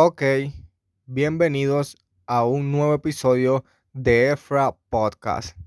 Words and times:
Ok, 0.00 0.22
bienvenidos 1.06 1.96
a 2.28 2.44
un 2.44 2.70
nuevo 2.70 2.94
episodio 2.94 3.64
de 3.92 4.30
EFRA 4.30 4.76
Podcast. 4.90 5.58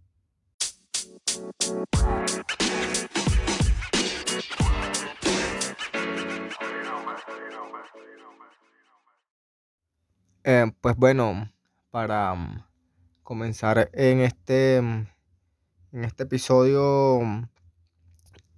Eh, 10.45 10.71
pues 10.79 10.95
bueno, 10.95 11.51
para 11.89 12.33
mm, 12.33 12.63
comenzar 13.23 13.89
en 13.91 14.21
este, 14.21 14.81
mm, 14.81 15.07
en 15.91 16.05
este 16.05 16.23
episodio, 16.23 17.19
mm, 17.21 17.43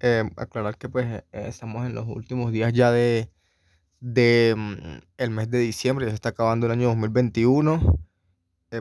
eh, 0.02 0.30
aclarar 0.38 0.78
que 0.78 0.88
pues 0.88 1.08
eh, 1.08 1.24
estamos 1.32 1.84
en 1.88 1.96
los 1.96 2.08
últimos 2.08 2.52
días 2.52 2.72
ya 2.74 2.92
de, 2.92 3.33
de 4.04 5.02
el 5.18 5.30
mes 5.30 5.50
de 5.50 5.60
diciembre, 5.60 6.06
ya 6.06 6.12
se 6.12 6.16
está 6.16 6.30
acabando 6.30 6.66
el 6.66 6.74
año 6.74 6.90
2021. 6.90 7.98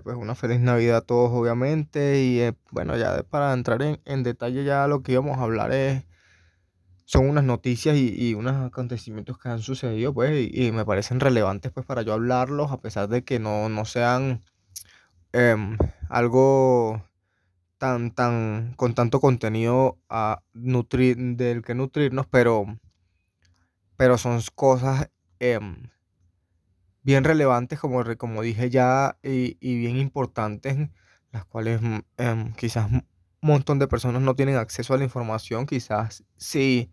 pues 0.02 0.16
una 0.16 0.34
feliz 0.34 0.60
Navidad 0.60 0.98
a 0.98 1.00
todos 1.02 1.30
obviamente 1.32 2.20
y 2.22 2.40
bueno, 2.70 2.96
ya 2.96 3.22
para 3.22 3.52
entrar 3.52 3.82
en, 3.82 4.00
en 4.04 4.22
detalle 4.22 4.64
ya 4.64 4.86
lo 4.88 5.02
que 5.02 5.12
íbamos 5.12 5.38
a 5.38 5.42
hablar 5.42 5.72
es 5.72 6.04
son 7.04 7.28
unas 7.28 7.44
noticias 7.44 7.96
y, 7.96 8.32
unos 8.34 8.54
acontecimientos 8.56 9.38
que 9.38 9.50
han 9.50 9.60
sucedido, 9.60 10.14
pues, 10.14 10.48
y, 10.50 10.72
me 10.72 10.86
parecen 10.86 11.20
relevantes, 11.20 11.70
pues, 11.70 11.84
para 11.84 12.00
yo 12.00 12.14
hablarlos, 12.14 12.72
a 12.72 12.80
pesar 12.80 13.08
de 13.08 13.22
que 13.22 13.38
no, 13.38 13.68
no 13.68 13.84
sean 13.84 14.40
em, 15.32 15.76
algo 16.08 17.02
tan, 17.76 18.12
tan, 18.12 18.72
con 18.76 18.94
tanto 18.94 19.20
contenido 19.20 19.98
a 20.08 20.42
nutrir, 20.54 21.18
del 21.36 21.62
que 21.62 21.74
nutrirnos, 21.74 22.26
pero, 22.28 22.64
pero 24.02 24.18
son 24.18 24.42
cosas 24.56 25.10
em, 25.38 25.76
bien 27.04 27.22
relevantes, 27.22 27.78
como, 27.78 28.02
como 28.16 28.42
dije 28.42 28.68
ya, 28.68 29.16
y, 29.22 29.54
bien 29.60 29.96
importantes, 29.96 30.76
las 31.30 31.44
cuales 31.44 31.80
mm, 31.80 31.98
em, 32.16 32.52
quizás 32.54 32.90
un 32.90 33.06
montón 33.40 33.78
de 33.78 33.86
personas 33.86 34.20
no 34.20 34.34
tienen 34.34 34.56
acceso 34.56 34.92
a 34.92 34.98
la 34.98 35.04
información, 35.04 35.66
quizás 35.66 36.24
sí 36.36 36.90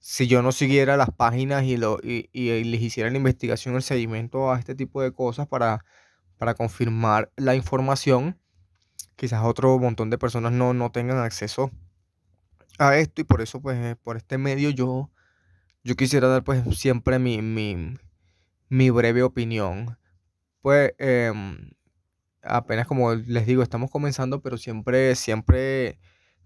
si 0.00 0.26
yo 0.26 0.42
no 0.42 0.50
siguiera 0.50 0.96
las 0.96 1.12
páginas 1.12 1.62
y, 1.62 1.76
lo, 1.76 2.00
y, 2.02 2.28
les 2.32 2.82
hiciera 2.82 3.08
la 3.10 3.16
investigación, 3.16 3.76
el 3.76 3.82
seguimiento 3.82 4.50
a 4.50 4.58
este 4.58 4.74
tipo 4.74 5.02
de 5.02 5.12
cosas 5.12 5.46
para, 5.46 5.84
para 6.36 6.54
confirmar 6.54 7.30
la 7.36 7.54
información, 7.54 8.40
quizás 9.14 9.44
otro 9.44 9.78
montón 9.78 10.10
de 10.10 10.18
personas 10.18 10.50
no, 10.50 10.74
no 10.74 10.90
tengan 10.90 11.18
acceso 11.18 11.70
a 12.80 12.96
esto. 12.96 13.20
Y 13.20 13.24
por 13.24 13.40
eso, 13.40 13.62
pues, 13.62 13.78
eh, 13.78 13.94
por 13.94 14.16
este 14.16 14.36
medio 14.36 14.70
yo, 14.70 15.12
yo 15.84 15.96
quisiera 15.96 16.28
dar, 16.28 16.44
pues, 16.44 16.62
siempre 16.78 17.18
mi, 17.18 17.42
mi, 17.42 17.96
mi 18.68 18.90
breve 18.90 19.22
opinión. 19.22 19.98
Pues, 20.62 20.92
em, 20.98 21.70
apenas 22.42 22.86
como 22.86 23.14
les 23.14 23.46
digo, 23.46 23.62
estamos 23.62 23.90
comenzando, 23.90 24.40
pero 24.42 24.56
siempre, 24.58 25.14
siempre 25.16 25.98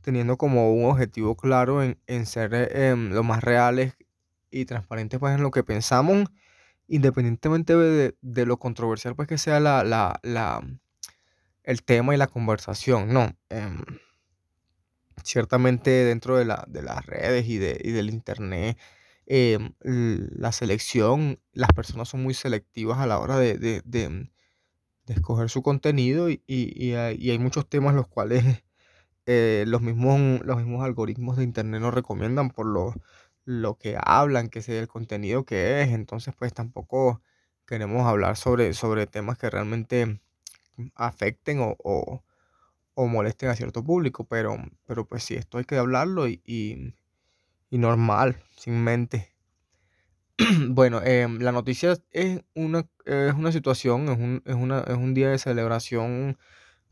teniendo 0.05 0.37
como 0.37 0.73
un 0.73 0.91
objetivo 0.91 1.37
claro 1.37 1.83
en, 1.83 2.27
ser 2.27 2.55
eh, 2.55 2.91
em, 2.91 3.11
lo 3.11 3.23
más 3.23 3.43
reales 3.43 3.95
y 4.51 4.67
transparentes 4.67 5.19
pues 5.19 5.35
en 5.35 5.43
lo 5.43 5.51
que 5.51 5.65
pensamos, 5.65 6.29
independientemente 6.89 7.75
de, 7.77 8.47
lo 8.47 8.59
controversial 8.59 9.17
pues 9.17 9.29
que 9.29 9.39
sea 9.39 9.61
la, 9.61 9.83
la, 9.83 10.61
el 11.65 11.83
tema 11.83 12.15
y 12.15 12.19
la 12.19 12.27
conversación, 12.27 13.13
¿no? 13.13 13.35
Em, 13.49 13.83
ciertamente 15.25 15.91
dentro 15.91 16.37
de, 16.37 16.45
la, 16.45 16.65
de 16.69 16.83
las 16.83 17.05
redes 17.07 17.47
y, 17.49 17.59
de, 17.59 17.75
del 17.75 18.11
internet, 18.11 18.79
em, 19.27 19.73
la 19.81 20.53
selección, 20.53 21.41
las 21.53 21.71
personas 21.73 22.09
son 22.09 22.23
muy 22.23 22.35
selectivas 22.35 22.99
a 22.99 23.07
la 23.07 23.19
hora 23.19 23.39
de, 23.39 23.59
de, 23.59 24.31
escoger 25.07 25.51
su 25.51 25.63
contenido 25.63 26.31
y, 26.31 26.43
y, 26.47 26.95
hay 26.95 27.39
muchos 27.39 27.69
temas 27.69 27.95
los 27.95 28.09
cuales 28.09 28.45
eh, 29.27 29.65
los, 29.67 29.83
mismos, 29.83 30.41
los 30.45 30.57
mismos 30.59 30.85
algoritmos 30.85 31.37
de 31.37 31.45
internet 31.45 31.81
nos 31.81 31.95
recomiendan 31.95 32.51
por 32.51 32.67
lo, 32.67 32.95
lo 33.45 33.77
que 33.79 33.97
hablan, 34.03 34.49
que 34.49 34.63
sea 34.63 34.81
el 34.81 34.89
contenido 34.89 35.45
que 35.45 35.83
es. 35.83 35.91
Entonces, 35.91 36.35
pues 36.39 36.53
tampoco 36.55 37.23
queremos 37.67 38.07
hablar 38.07 38.37
sobre, 38.37 38.75
sobre 38.75 39.07
temas 39.07 39.39
que 39.39 39.51
realmente 39.51 40.21
afecten 40.95 41.61
o, 41.61 41.77
o, 42.95 43.07
molesten 43.07 43.49
a 43.51 43.57
cierto 43.57 43.85
público, 43.85 44.25
pero, 44.25 44.57
pero 44.87 45.07
pues 45.07 45.25
sí, 45.25 45.35
esto 45.35 45.59
hay 45.59 45.65
que 45.65 45.77
hablarlo 45.77 46.29
y, 46.29 46.95
y, 47.75 47.79
normal, 47.79 48.43
sin 48.57 48.83
mente. 48.83 49.33
bueno, 50.69 51.01
em, 51.03 51.39
la 51.41 51.53
noticia 51.53 51.97
es 52.13 52.43
una, 52.55 52.87
es 53.05 53.35
una 53.35 53.53
situación, 53.53 54.09
es 54.09 54.19
un, 54.19 54.43
es, 54.45 54.55
una, 54.55 54.81
es 54.81 54.97
un 54.97 55.15
día 55.15 55.31
de 55.31 55.39
celebración 55.39 56.37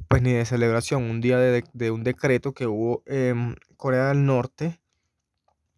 pues 0.09 0.23
ni 0.23 0.33
de 0.33 0.45
celebración, 0.45 1.05
un 1.05 1.21
día 1.21 1.39
de, 1.39 1.91
un 1.91 2.05
decreto 2.05 2.53
que 2.53 2.67
hubo 2.67 3.03
en 3.07 3.57
Corea 3.77 4.09
del 4.09 4.27
Norte 4.27 4.81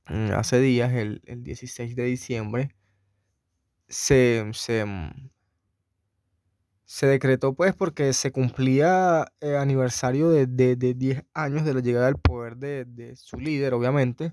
mm, 0.06 0.32
hace 0.32 0.60
días, 0.60 0.92
el, 0.92 1.20
16 1.24 1.96
de 1.96 2.04
diciembre, 2.04 2.74
se, 3.88 4.44
mm, 4.44 5.30
se, 6.84 7.06
decretó 7.06 7.54
pues 7.54 7.74
porque 7.74 8.12
se 8.12 8.32
cumplía 8.32 9.26
el 9.40 9.50
eh, 9.50 9.58
aniversario 9.58 10.30
de, 10.30 10.46
10 10.76 11.24
años 11.34 11.64
de 11.64 11.74
la 11.74 11.80
llegada 11.80 12.08
al 12.08 12.18
poder 12.18 12.56
de, 12.56 13.14
su 13.16 13.38
líder, 13.38 13.74
obviamente. 13.74 14.32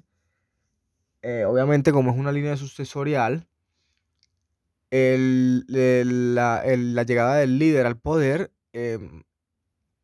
Eh, 1.21 1.45
obviamente 1.45 1.91
como 1.91 2.11
es 2.11 2.17
una 2.17 2.31
línea 2.31 2.57
sucesorial, 2.57 3.47
la, 4.91 6.63
la, 6.65 7.03
llegada 7.03 7.35
del 7.37 7.59
líder 7.59 7.85
al 7.85 7.97
poder 7.97 8.51
em, 8.73 9.23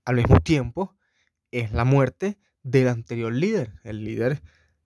al 0.05 0.15
mismo 0.15 0.39
tiempo 0.39 0.95
es 1.51 1.73
la 1.73 1.83
muerte 1.83 2.37
del 2.63 2.87
anterior 2.87 3.33
líder. 3.33 3.73
El 3.83 4.05
líder 4.05 4.41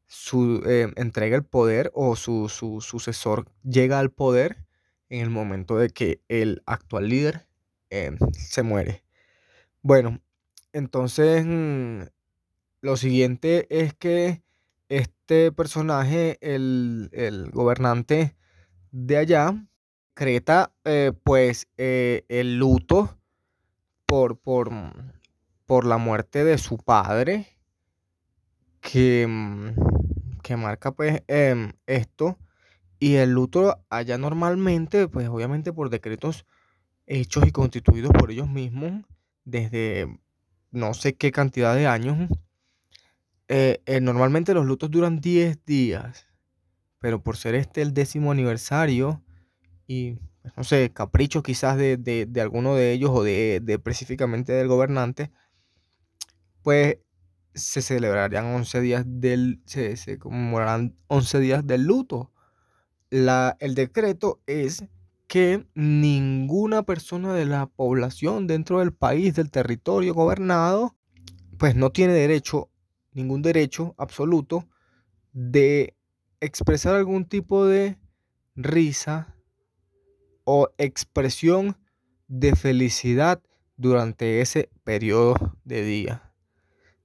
su, 0.08 0.64
eh, 0.66 0.92
entrega 0.96 1.38
el 1.38 1.44
poder 1.44 1.92
o 1.94 2.16
su, 2.16 2.50
sucesor 2.50 3.46
llega 3.64 4.00
al 4.00 4.12
poder 4.12 4.66
en 5.10 5.22
el 5.22 5.30
momento 5.30 5.78
de 5.78 5.90
que 5.90 6.22
el 6.28 6.64
actual 6.66 7.08
líder 7.08 7.48
eh, 7.92 8.16
se 8.34 8.64
muere. 8.64 9.04
Bueno, 9.84 10.20
entonces 10.74 11.46
mm, 11.46 12.02
lo 12.82 12.98
siguiente 12.98 13.68
es 13.70 13.94
que 13.94 14.42
este 14.92 15.52
personaje, 15.52 16.38
el, 16.42 17.50
gobernante 17.54 18.36
de 18.92 19.18
allá, 19.18 19.66
creta 20.14 20.74
eh, 20.84 21.14
pues 21.24 21.68
el 21.78 22.58
luto 22.58 23.18
por, 24.06 24.38
por, 24.38 24.70
por 25.66 25.86
la 25.86 25.98
muerte 25.98 26.44
de 26.44 26.58
su 26.58 26.78
padre, 26.78 27.48
que, 28.82 29.26
mm, 29.26 30.40
que 30.42 30.58
marca 30.58 30.92
pues 30.92 31.24
em, 31.28 31.72
esto. 31.88 32.38
Y 33.00 33.16
el 33.16 33.32
luto 33.32 33.84
allá 33.90 34.18
normalmente, 34.18 35.08
pues 35.08 35.30
obviamente 35.30 35.72
por 35.72 35.90
decretos 35.90 36.46
hechos 37.08 37.48
y 37.48 37.52
constituidos 37.52 38.12
por 38.12 38.32
ellos 38.32 38.50
mismos 38.50 39.06
desde 39.44 40.20
no 40.72 40.94
sé 40.94 41.16
qué 41.16 41.32
cantidad 41.32 41.76
de 41.76 41.88
años. 41.88 42.30
Eh, 43.54 43.82
eh, 43.86 44.00
normalmente 44.00 44.54
los 44.54 44.66
lutos 44.66 44.90
duran 44.90 45.20
10 45.20 45.66
días, 45.66 46.26
pero 47.00 47.22
por 47.22 47.36
ser 47.36 47.54
este 47.54 47.82
el 47.82 47.94
décimo 47.94 48.32
aniversario 48.32 49.22
y 49.88 50.14
pues, 50.42 50.54
no 50.56 50.64
sé, 50.64 50.90
capricho 50.94 51.44
quizás 51.44 51.76
de, 51.76 52.30
alguno 52.42 52.76
de 52.76 52.94
ellos 52.94 53.12
o 53.14 53.24
de, 53.24 53.62
específicamente 53.68 54.54
del 54.54 54.70
gobernante, 54.70 55.32
pues 56.62 57.00
se 57.54 57.82
celebrarían 57.82 58.46
11 58.46 58.80
días 58.80 59.04
del, 59.06 59.62
se, 59.66 59.98
se 59.98 60.18
conmemorarán 60.18 60.96
11 61.08 61.40
días 61.42 61.68
del 61.68 61.84
luto. 61.84 62.32
La, 63.10 63.58
el 63.60 63.76
decreto 63.76 64.40
es 64.48 64.86
que 65.28 65.68
ninguna 65.76 66.84
persona 66.84 67.34
de 67.34 67.44
la 67.46 67.66
población 67.66 68.48
dentro 68.48 68.80
del 68.80 68.94
país, 68.94 69.36
del 69.36 69.52
territorio 69.52 70.14
gobernado, 70.14 70.96
pues 71.58 71.76
no 71.76 71.92
tiene 71.92 72.14
derecho, 72.14 72.71
ningún 73.14 73.42
derecho 73.42 73.96
absoluto 73.98 74.68
de 75.34 75.96
expresar 76.40 76.96
algún 76.96 77.26
tipo 77.26 77.66
de 77.66 77.98
risa, 78.56 79.36
o 80.44 80.70
expresión 80.78 81.78
de 82.28 82.56
felicidad 82.56 83.42
durante 83.78 84.42
ese 84.42 84.70
periodo 84.84 85.58
de 85.64 85.84
día. 85.84 86.34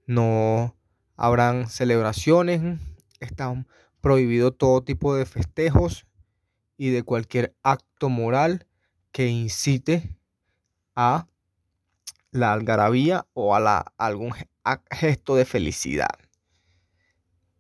No 0.07 0.77
habrán 1.17 1.69
celebraciones, 1.69 2.81
están 3.21 3.67
prohibidos 4.01 4.57
todo 4.57 4.83
tipo 4.83 5.15
de 5.15 5.27
festejos 5.27 6.07
y 6.77 6.91
de 6.91 7.03
cualquier 7.03 7.55
acto 7.63 8.09
moral 8.09 8.67
que 9.13 9.29
incite 9.29 10.19
a 10.95 11.29
la 12.31 12.53
algarabía 12.53 13.27
o 13.33 13.55
a, 13.55 13.61
la, 13.61 13.93
algún 13.97 14.33
gesto 14.91 15.37
de 15.37 15.45
felicidad 15.45 16.19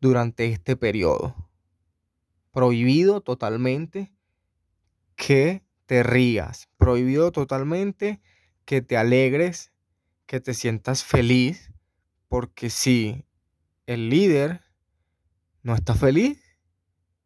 durante 0.00 0.46
este 0.46 0.76
periodo. 0.76 1.50
Prohibido 2.52 3.20
totalmente 3.20 4.12
que 5.14 5.62
te 5.86 6.02
rías, 6.02 6.68
prohibido 6.76 7.32
totalmente 7.32 8.20
que 8.64 8.82
te 8.82 8.96
alegres, 8.96 9.72
que 10.26 10.40
te 10.40 10.54
sientas 10.54 11.04
feliz, 11.04 11.72
porque 12.28 12.70
si 12.70 13.24
el 13.86 14.08
líder 14.08 14.62
no 15.62 15.74
está 15.74 15.94
feliz, 15.94 16.42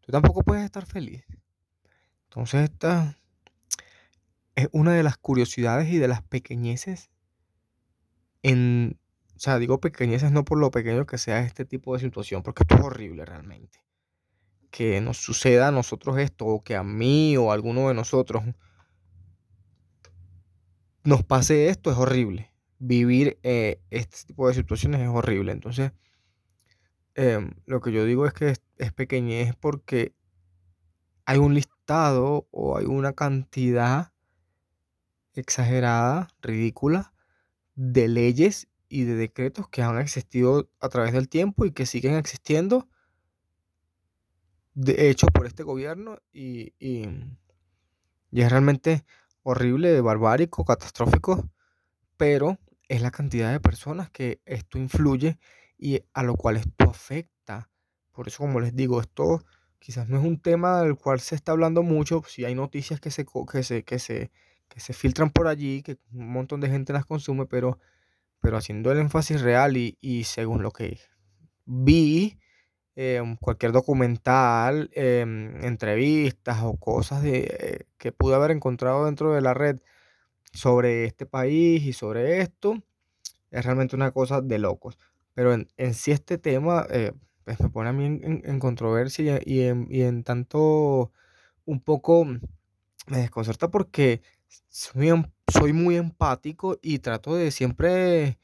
tú 0.01 0.13
tampoco 0.13 0.43
puedes 0.43 0.65
estar 0.65 0.85
feliz. 0.85 1.25
Entonces 2.25 2.71
esta 2.71 3.19
es 4.55 4.69
una 4.73 4.93
de 4.93 5.03
las 5.03 5.17
curiosidades 5.17 5.89
y 5.91 5.99
de 5.99 6.09
las 6.09 6.23
pequeñeces 6.23 7.11
en, 8.43 9.00
o 9.41 9.43
sea, 9.43 9.59
digo 9.59 9.81
pequeñeces 9.81 10.33
no 10.33 10.45
por 10.45 10.59
lo 10.59 10.71
pequeño 10.71 11.07
que 11.07 11.17
sea 11.17 11.41
este 11.41 11.65
tipo 11.65 11.95
de 11.95 12.01
situación, 12.01 12.43
porque 12.43 12.63
esto 12.63 12.75
es 12.75 12.83
horrible 12.83 13.25
realmente. 13.25 13.83
Que 14.71 15.01
nos 15.01 15.17
suceda 15.17 15.69
a 15.69 15.71
nosotros 15.71 16.19
esto, 16.19 16.45
o 16.45 16.63
que 16.63 16.77
a 16.77 16.83
mí 16.83 17.39
o 17.39 17.51
a 17.51 17.55
alguno 17.55 17.89
de 17.89 17.95
nosotros 17.95 18.45
nos 21.05 21.25
pase 21.25 21.71
esto, 21.71 21.91
es 21.91 21.97
horrible. 21.97 22.53
Vivir 22.79 23.39
eh, 23.43 23.81
este 23.89 24.27
tipo 24.27 24.47
de 24.47 24.53
situaciones 24.53 25.01
es 25.01 25.09
horrible. 25.09 25.53
Entonces, 25.53 25.93
em, 27.15 27.53
lo 27.65 27.81
que 27.81 27.93
yo 27.93 28.05
digo 28.05 28.27
es 28.27 28.35
que 28.35 28.51
es, 28.51 28.63
es 28.77 28.93
pequeñez 28.93 29.55
porque 29.59 30.15
hay 31.25 31.39
un 31.39 31.55
listado 31.55 32.47
o 32.51 32.77
hay 32.77 32.85
una 32.85 33.15
cantidad 33.15 34.13
exagerada, 35.33 36.29
ridícula, 36.43 37.15
de 37.75 38.07
leyes 38.07 38.70
y 38.91 39.05
de 39.05 39.15
decretos 39.15 39.69
que 39.69 39.81
han 39.81 39.99
existido 39.99 40.69
a 40.81 40.91
través 40.91 41.15
del 41.15 41.31
tiempo 41.31 41.65
y 41.65 41.73
que 41.73 41.87
siguen 41.87 42.17
existiendo, 42.17 42.89
de 44.75 45.09
hecho 45.09 45.29
por 45.29 45.47
este 45.47 45.63
gobierno, 45.63 46.19
y, 46.33 46.75
y, 46.79 47.09
es 48.33 48.51
realmente 48.51 49.05
horrible, 49.43 50.01
barbárico, 50.03 50.65
catastrófico, 50.65 51.51
pero 52.19 52.59
es 52.89 53.01
la 53.01 53.11
cantidad 53.11 53.51
de 53.53 53.61
personas 53.61 54.11
que 54.11 54.43
esto 54.45 54.77
influye 54.79 55.39
y 55.79 56.03
a 56.13 56.23
lo 56.23 56.35
cual 56.35 56.57
esto 56.57 56.91
afecta. 56.91 57.71
Por 58.13 58.29
eso, 58.29 58.39
como 58.39 58.61
les 58.61 58.77
digo, 58.77 59.01
esto 59.01 59.45
quizás 59.79 60.09
no 60.09 60.19
es 60.19 60.25
un 60.25 60.39
tema 60.39 60.83
del 60.83 60.97
cual 60.97 61.21
se 61.21 61.37
está 61.37 61.53
hablando 61.53 61.83
mucho, 61.83 62.23
si 62.27 62.45
hay 62.45 62.55
noticias 62.55 63.01
que 63.01 63.11
se, 63.11 63.25
que 63.25 63.63
se, 63.63 63.85
que 63.85 63.99
se 63.99 64.31
que 64.71 64.81
se 64.81 64.95
filtran 64.95 65.31
por 65.31 65.49
allí, 65.49 65.83
que 65.83 65.99
un 66.13 66.33
montón 66.33 66.61
de 66.61 66.71
gente 66.71 66.93
las 66.95 67.05
consume, 67.05 67.45
pero, 67.45 67.79
pero 68.41 68.57
haciendo 68.57 68.93
el 68.93 68.99
énfasis 68.99 69.41
real 69.43 69.77
y, 69.77 70.25
según 70.25 70.63
lo 70.63 70.71
que 70.71 70.99
vi, 71.67 72.39
em, 72.97 73.37
cualquier 73.37 73.73
documental, 73.73 74.91
em, 74.95 75.65
entrevistas 75.65 76.59
o 76.63 76.77
cosas 76.77 77.23
de, 77.23 77.87
que 77.99 78.13
pude 78.13 78.35
haber 78.35 78.51
encontrado 78.51 79.07
dentro 79.07 79.33
de 79.35 79.41
la 79.41 79.55
red 79.55 79.81
sobre 80.53 81.05
este 81.05 81.27
país 81.27 81.85
y 81.85 81.93
sobre 81.93 82.41
esto, 82.41 82.83
es 83.51 83.65
realmente 83.65 83.97
una 83.97 84.13
cosa 84.13 84.41
de 84.41 84.59
locos. 84.59 84.99
Pero 85.35 85.55
en, 85.55 85.95
sí 85.95 86.13
este 86.13 86.39
tema 86.39 86.87
eh, 86.91 87.13
pues 87.45 87.61
me 87.61 87.71
pone 87.71 87.91
a 87.91 87.93
mí 87.93 88.05
en, 88.23 88.59
controversia 88.61 89.41
y 89.45 89.63
en, 89.63 89.87
y 89.91 90.03
en 90.03 90.25
tanto 90.25 91.13
un 91.65 91.81
poco 91.81 92.25
me 92.25 93.19
desconcerta 93.19 93.71
porque 93.71 94.23
soy, 94.69 95.11
soy 95.53 95.73
muy 95.73 95.97
empático 95.97 96.79
y 96.83 96.99
trato 96.99 97.35
de 97.35 97.51
siempre 97.51 98.39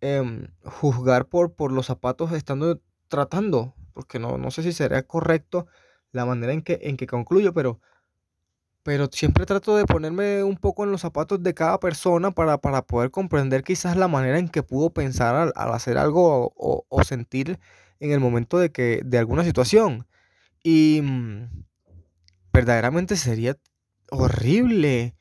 em, 0.00 0.48
juzgar 0.64 1.26
por, 1.26 1.54
por 1.54 1.72
los 1.72 1.86
zapatos 1.86 2.32
estando 2.32 2.80
tratando, 3.08 3.74
porque 3.94 4.18
no, 4.18 4.38
no 4.38 4.50
sé 4.50 4.62
si 4.62 4.72
será 4.72 5.02
correcto 5.02 5.66
la 6.12 6.26
manera 6.26 6.52
en 6.52 6.62
que, 6.62 6.78
en 6.82 6.96
que 6.96 7.06
concluyo, 7.06 7.52
pero, 7.52 7.80
pero 8.82 9.08
siempre 9.12 9.46
trato 9.46 9.76
de 9.76 9.84
ponerme 9.84 10.42
un 10.42 10.56
poco 10.56 10.84
en 10.84 10.90
los 10.90 11.02
zapatos 11.02 11.42
de 11.42 11.54
cada 11.54 11.80
persona 11.80 12.30
para, 12.30 12.58
para 12.58 12.82
poder 12.82 13.10
comprender 13.10 13.64
quizás 13.64 13.96
la 13.96 14.08
manera 14.08 14.38
en 14.38 14.48
que 14.48 14.62
pudo 14.62 14.90
pensar 14.90 15.34
al, 15.34 15.52
hacer 15.72 15.98
algo 15.98 16.52
o, 16.56 16.86
o, 16.88 17.04
sentir 17.04 17.58
en 18.00 18.12
el 18.12 18.20
momento 18.20 18.58
de, 18.58 18.72
que, 18.72 19.02
de 19.04 19.18
alguna 19.18 19.44
situación. 19.44 20.06
Y 20.62 21.00
mm, 21.02 21.64
verdaderamente 22.52 23.16
sería 23.16 23.56
horrible 24.10 25.17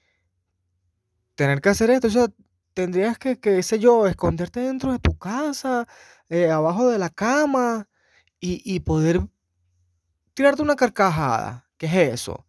tener 1.38 1.62
que 1.62 1.70
hacer 1.70 1.90
esto. 1.92 2.08
O 2.08 2.12
sea, 2.12 2.28
tendrías 2.74 3.18
que, 3.18 3.40
qué 3.40 3.64
sé 3.64 3.80
yo, 3.80 4.08
esconderte 4.08 4.60
dentro 4.60 4.92
de 4.92 5.00
tu 5.00 5.18
casa, 5.18 5.88
eh, 6.30 6.50
abajo 6.52 6.90
de 6.90 7.00
la 7.00 7.10
cama 7.10 7.88
y, 8.40 8.80
poder 8.82 9.22
tirarte 10.34 10.62
una 10.62 10.76
carcajada. 10.76 11.68
¿Qué 11.78 11.86
es 11.88 12.14
eso? 12.14 12.46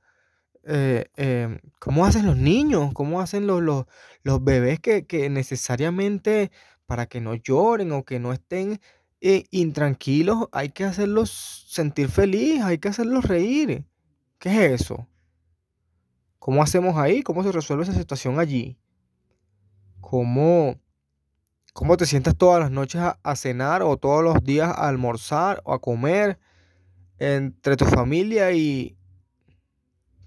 Eh, 0.65 1.07
em, 1.17 1.59
¿Cómo 1.79 2.07
hacen 2.07 2.27
los 2.27 2.37
niños? 2.37 2.93
¿Cómo 2.95 3.21
hacen 3.21 3.47
los, 3.47 3.63
los, 3.63 4.45
bebés 4.45 4.81
que, 4.81 5.29
necesariamente 5.31 6.51
para 6.87 7.07
que 7.07 7.21
no 7.21 7.35
lloren 7.35 7.93
o 7.93 8.05
que 8.05 8.19
no 8.19 8.33
estén 8.33 8.81
eh, 9.21 9.45
intranquilos 9.51 10.49
hay 10.53 10.71
que 10.71 10.85
hacerlos 10.85 11.67
sentir 11.69 12.09
feliz, 12.09 12.63
hay 12.63 12.79
que 12.79 12.89
hacerlos 12.89 13.25
reír? 13.25 13.85
¿Qué 14.39 14.51
es 14.51 14.83
eso? 14.83 15.09
¿Cómo 16.39 16.63
hacemos 16.63 16.97
ahí? 16.97 17.23
¿Cómo 17.23 17.43
se 17.43 17.53
resuelve 17.53 17.85
esa 17.85 17.95
situación 17.95 18.39
allí? 18.39 18.79
¿Cómo, 20.01 20.81
cómo 21.73 21.97
te 21.97 22.07
sientas 22.07 22.37
todas 22.37 22.61
las 22.61 22.71
noches 22.71 23.01
a, 23.01 23.37
cenar 23.37 23.83
o 23.83 23.97
todos 23.97 24.23
los 24.23 24.43
días 24.43 24.69
a 24.69 24.89
almorzar 24.89 25.61
o 25.65 25.73
a 25.73 25.81
comer 25.81 26.39
entre 27.19 27.77
tu 27.77 27.85
familia 27.85 28.53
y 28.53 28.97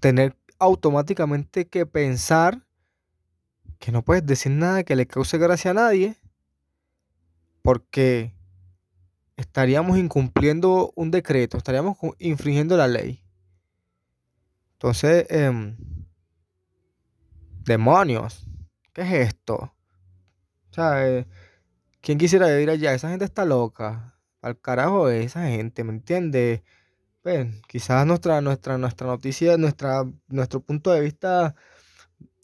tener 0.00 0.36
automáticamente 0.58 1.66
que 1.66 1.86
pensar 1.86 2.66
que 3.78 3.90
no 3.90 4.02
puedes 4.02 4.24
decir 4.24 4.52
nada 4.52 4.84
que 4.84 4.94
le 4.94 5.06
cause 5.06 5.38
gracia 5.38 5.72
a 5.72 5.74
nadie 5.74 6.16
porque 7.62 8.34
estaríamos 9.36 9.98
incumpliendo 9.98 10.92
un 10.94 11.10
decreto, 11.10 11.56
estaríamos 11.56 11.96
infringiendo 12.18 12.76
la 12.76 12.86
ley. 12.86 13.24
Entonces, 14.74 15.26
em, 15.30 15.76
demonios, 17.64 18.46
¿qué 18.92 19.02
es 19.02 19.12
esto? 19.28 19.54
O 20.70 20.74
sea, 20.74 21.06
eh, 21.08 21.26
¿quién 22.00 22.18
quisiera 22.18 22.60
ir 22.60 22.70
allá? 22.70 22.94
Esa 22.94 23.10
gente 23.10 23.24
está 23.24 23.44
loca. 23.44 24.18
Al 24.42 24.60
carajo 24.60 25.08
esa 25.08 25.46
gente, 25.48 25.84
¿me 25.84 25.92
entiendes? 25.92 26.62
Pues, 27.22 27.48
quizás 27.68 28.06
nuestra, 28.06 28.40
nuestra, 28.40 28.78
nuestra 28.78 29.06
noticia, 29.06 29.56
nuestra, 29.56 30.04
nuestro 30.28 30.60
punto 30.60 30.90
de 30.92 31.00
vista, 31.00 31.54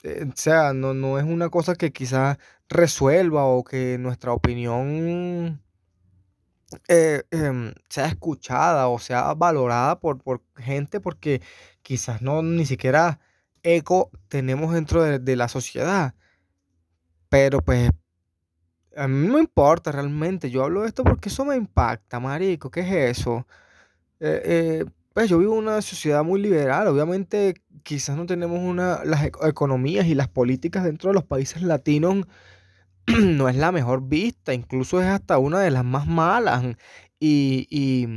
eh, 0.05 0.27
o 0.29 0.33
sea, 0.37 0.73
no, 0.73 0.95
no 0.95 1.19
es 1.19 1.25
una 1.25 1.49
cosa 1.51 1.75
que 1.75 1.93
quizás 1.93 2.39
resuelva 2.69 3.45
o 3.45 3.65
que 3.65 3.99
nuestra 3.99 4.33
opinión 4.33 5.63
eh, 6.89 7.23
em, 7.31 7.73
sea 7.89 8.07
escuchada 8.07 8.89
o 8.89 8.99
sea 8.99 9.33
valorada 9.35 10.01
por, 10.01 10.19
por 10.23 10.43
gente 10.57 11.01
porque 11.01 11.41
quizás 11.83 12.21
no 12.21 12.43
ni 12.43 12.67
siquiera 12.67 13.21
eco 13.63 14.11
tenemos 14.29 14.73
dentro 14.75 15.03
de, 15.03 15.37
la 15.37 15.49
sociedad. 15.49 16.15
Pero 17.29 17.61
pues 17.63 17.91
a 18.97 19.09
mí 19.09 19.29
no 19.29 19.39
importa 19.39 19.93
realmente. 19.93 20.51
Yo 20.51 20.65
hablo 20.65 20.83
de 20.83 20.89
esto 20.89 21.05
porque 21.05 21.29
eso 21.29 21.45
me 21.45 21.57
impacta, 21.57 22.21
marico. 22.21 22.71
¿Qué 22.71 22.81
es 22.81 23.19
eso? 23.19 23.47
Eh, 24.21 24.43
eh, 24.45 24.85
pues 25.13 25.29
yo 25.29 25.39
vivo 25.39 25.55
en 25.55 25.65
una 25.65 25.83
sociedad 25.83 26.25
muy 26.25 26.41
liberal. 26.41 26.89
Obviamente 26.89 27.55
quizás 27.83 28.17
no 28.17 28.27
tenemos 28.27 28.61
una, 28.61 29.05
las 29.05 29.25
economías 29.25 30.07
y 30.07 30.15
las 30.15 30.29
políticas 30.29 30.85
dentro 30.85 31.11
de 31.11 31.15
los 31.15 31.25
países 31.25 31.63
latinos 31.63 32.27
no 33.07 33.49
es 33.49 33.57
la 33.57 33.73
mejor 33.73 34.09
vista. 34.09 34.55
Incluso 34.55 35.01
es 35.01 35.07
hasta 35.09 35.39
una 35.39 35.61
de 35.61 35.71
las 35.71 35.85
más 35.85 36.07
malas. 36.07 36.65
Y 37.21 38.17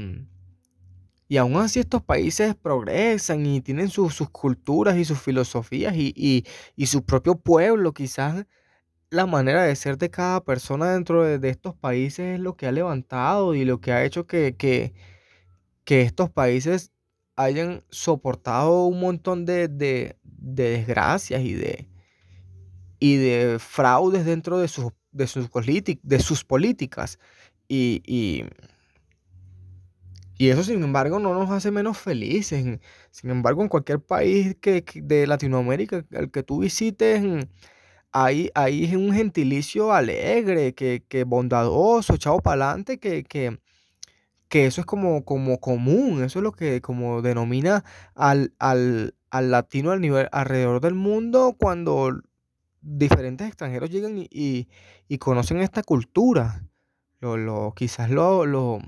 y 1.32 1.38
aún 1.38 1.56
así 1.56 1.80
estos 1.80 2.04
países 2.04 2.56
progresan 2.56 3.46
y 3.46 3.62
tienen 3.62 3.88
sus 3.88 4.20
culturas 4.32 4.98
y 4.98 5.06
sus 5.06 5.18
filosofías 5.18 5.96
y, 5.96 6.44
su 6.86 7.06
propio 7.06 7.36
pueblo. 7.36 7.94
Quizás 7.94 8.46
la 9.10 9.26
manera 9.26 9.64
de 9.64 9.74
ser 9.78 9.98
de 9.98 10.10
cada 10.10 10.44
persona 10.44 10.92
dentro 10.92 11.24
de, 11.24 11.50
estos 11.50 11.74
países 11.74 12.36
es 12.36 12.40
lo 12.42 12.58
que 12.58 12.68
ha 12.68 12.74
levantado 12.74 13.56
y 13.56 13.64
lo 13.64 13.80
que 13.80 13.94
ha 13.94 14.04
hecho 14.04 14.28
que, 14.28 14.58
que, 14.58 16.02
estos 16.02 16.30
países 16.30 16.92
hayan 17.38 17.82
soportado 17.92 18.84
un 18.88 19.00
montón 19.00 19.46
de, 19.46 19.70
desgracias 20.26 21.44
y 21.44 21.54
de, 21.54 21.88
y 23.00 23.16
de 23.16 23.58
fraudes 23.58 24.26
dentro 24.26 24.58
de 24.60 24.68
sus, 24.68 24.92
de 25.14 25.28
sus, 25.28 25.50
de 26.04 26.20
sus 26.20 26.44
políticas. 26.44 27.20
y, 27.70 28.02
y 28.06 28.44
eso, 30.50 30.64
sin 30.64 30.84
embargo, 30.84 31.20
no 31.20 31.34
nos 31.34 31.50
hace 31.52 31.72
menos 31.72 31.98
felices. 31.98 32.80
Sin 33.12 33.30
embargo, 33.30 33.62
en 33.62 33.70
cualquier 33.70 34.00
país 34.00 34.56
que, 34.62 34.84
de 34.96 35.28
Latinoamérica 35.28 36.06
al 36.16 36.32
que 36.32 36.44
tú 36.44 36.60
visites, 36.60 37.22
hay, 38.12 38.50
hay 38.56 38.96
un 38.96 39.14
gentilicio 39.14 39.94
alegre, 39.94 40.74
que, 40.74 41.04
que 41.08 41.24
bondadoso, 41.24 42.16
echado 42.16 42.40
para 42.40 42.66
adelante, 42.66 43.00
que, 43.00 43.24
que, 43.24 43.60
que, 44.50 44.66
eso 44.66 44.82
es 44.82 44.88
como, 44.88 45.26
como 45.26 45.60
común, 45.60 46.24
eso 46.24 46.40
es 46.40 46.44
lo 46.44 46.52
que 46.52 46.82
como 46.82 47.22
denomina 47.22 47.84
al, 48.16 48.54
al, 48.60 49.16
al 49.30 49.52
latino 49.52 49.92
al 49.92 50.02
nivel, 50.02 50.28
alrededor 50.32 50.82
del 50.82 50.96
mundo 50.96 51.56
cuando 51.58 52.22
diferentes 52.82 53.48
extranjeros 53.48 53.90
llegan 53.90 54.16
y, 54.18 54.68
conocen 55.20 55.60
esta 55.60 55.84
cultura. 55.84 56.64
Lo, 57.20 57.38
lo, 57.38 57.74
quizás 57.76 58.10
lo, 58.10 58.46
lo, 58.46 58.80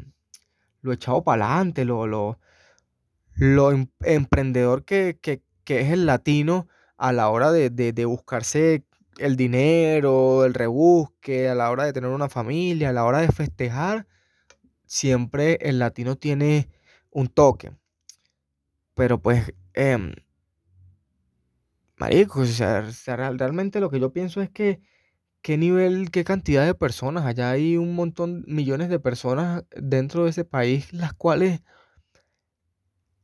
lo 0.84 0.94
echado 0.94 1.24
para 1.24 1.46
adelante, 1.46 1.86
lo, 1.86 2.06
lo, 2.06 2.40
lo 3.34 3.72
em, 3.72 3.88
emprendedor 4.02 4.86
que, 4.86 5.18
es 5.66 5.92
el 5.92 6.06
latino 6.06 6.68
a 6.98 7.12
la 7.14 7.30
hora 7.30 7.52
de, 7.52 7.70
de, 7.70 8.06
buscarse 8.06 8.86
el 9.18 9.36
dinero, 9.36 10.46
el 10.46 10.54
rebusque, 10.54 11.50
a 11.50 11.56
la 11.56 11.72
hora 11.72 11.86
de 11.86 11.94
tener 11.94 12.12
una 12.12 12.30
familia, 12.30 12.90
a 12.90 12.94
la 12.94 13.06
hora 13.06 13.20
de 13.20 13.30
festejar, 13.30 14.08
siempre 14.86 15.58
el 15.62 15.80
latino 15.80 16.18
tiene 16.18 16.70
un 17.12 17.28
toque. 17.28 17.72
Pero 18.94 19.22
pues, 19.22 19.54
eh, 19.74 19.98
marico, 21.98 22.42
o 22.42 22.46
sea, 22.46 22.82
realmente 23.16 23.80
lo 23.80 23.90
que 23.90 24.00
yo 24.00 24.12
pienso 24.12 24.42
es 24.42 24.50
que 24.50 24.82
qué 25.44 25.58
nivel, 25.58 26.10
qué 26.10 26.24
cantidad 26.24 26.66
de 26.66 26.74
personas, 26.74 27.26
allá 27.26 27.52
hay 27.52 27.78
un 27.78 27.94
montón, 27.96 28.44
millones 28.48 28.90
de 28.90 29.00
personas 29.00 29.64
dentro 29.76 30.24
de 30.24 30.32
ese 30.32 30.46
país, 30.46 30.92
las 30.94 31.14
cuales 31.14 31.62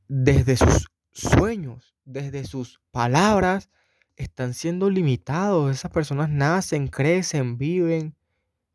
desde 0.07 0.57
sus 0.57 0.91
sueños, 1.11 1.95
desde 2.05 2.43
sus 2.45 2.81
palabras, 2.91 3.69
están 4.17 4.53
siendo 4.53 4.89
limitados. 4.89 5.71
Esas 5.71 5.91
personas 5.91 6.29
nacen, 6.29 6.87
crecen, 6.89 7.57
viven, 7.57 8.15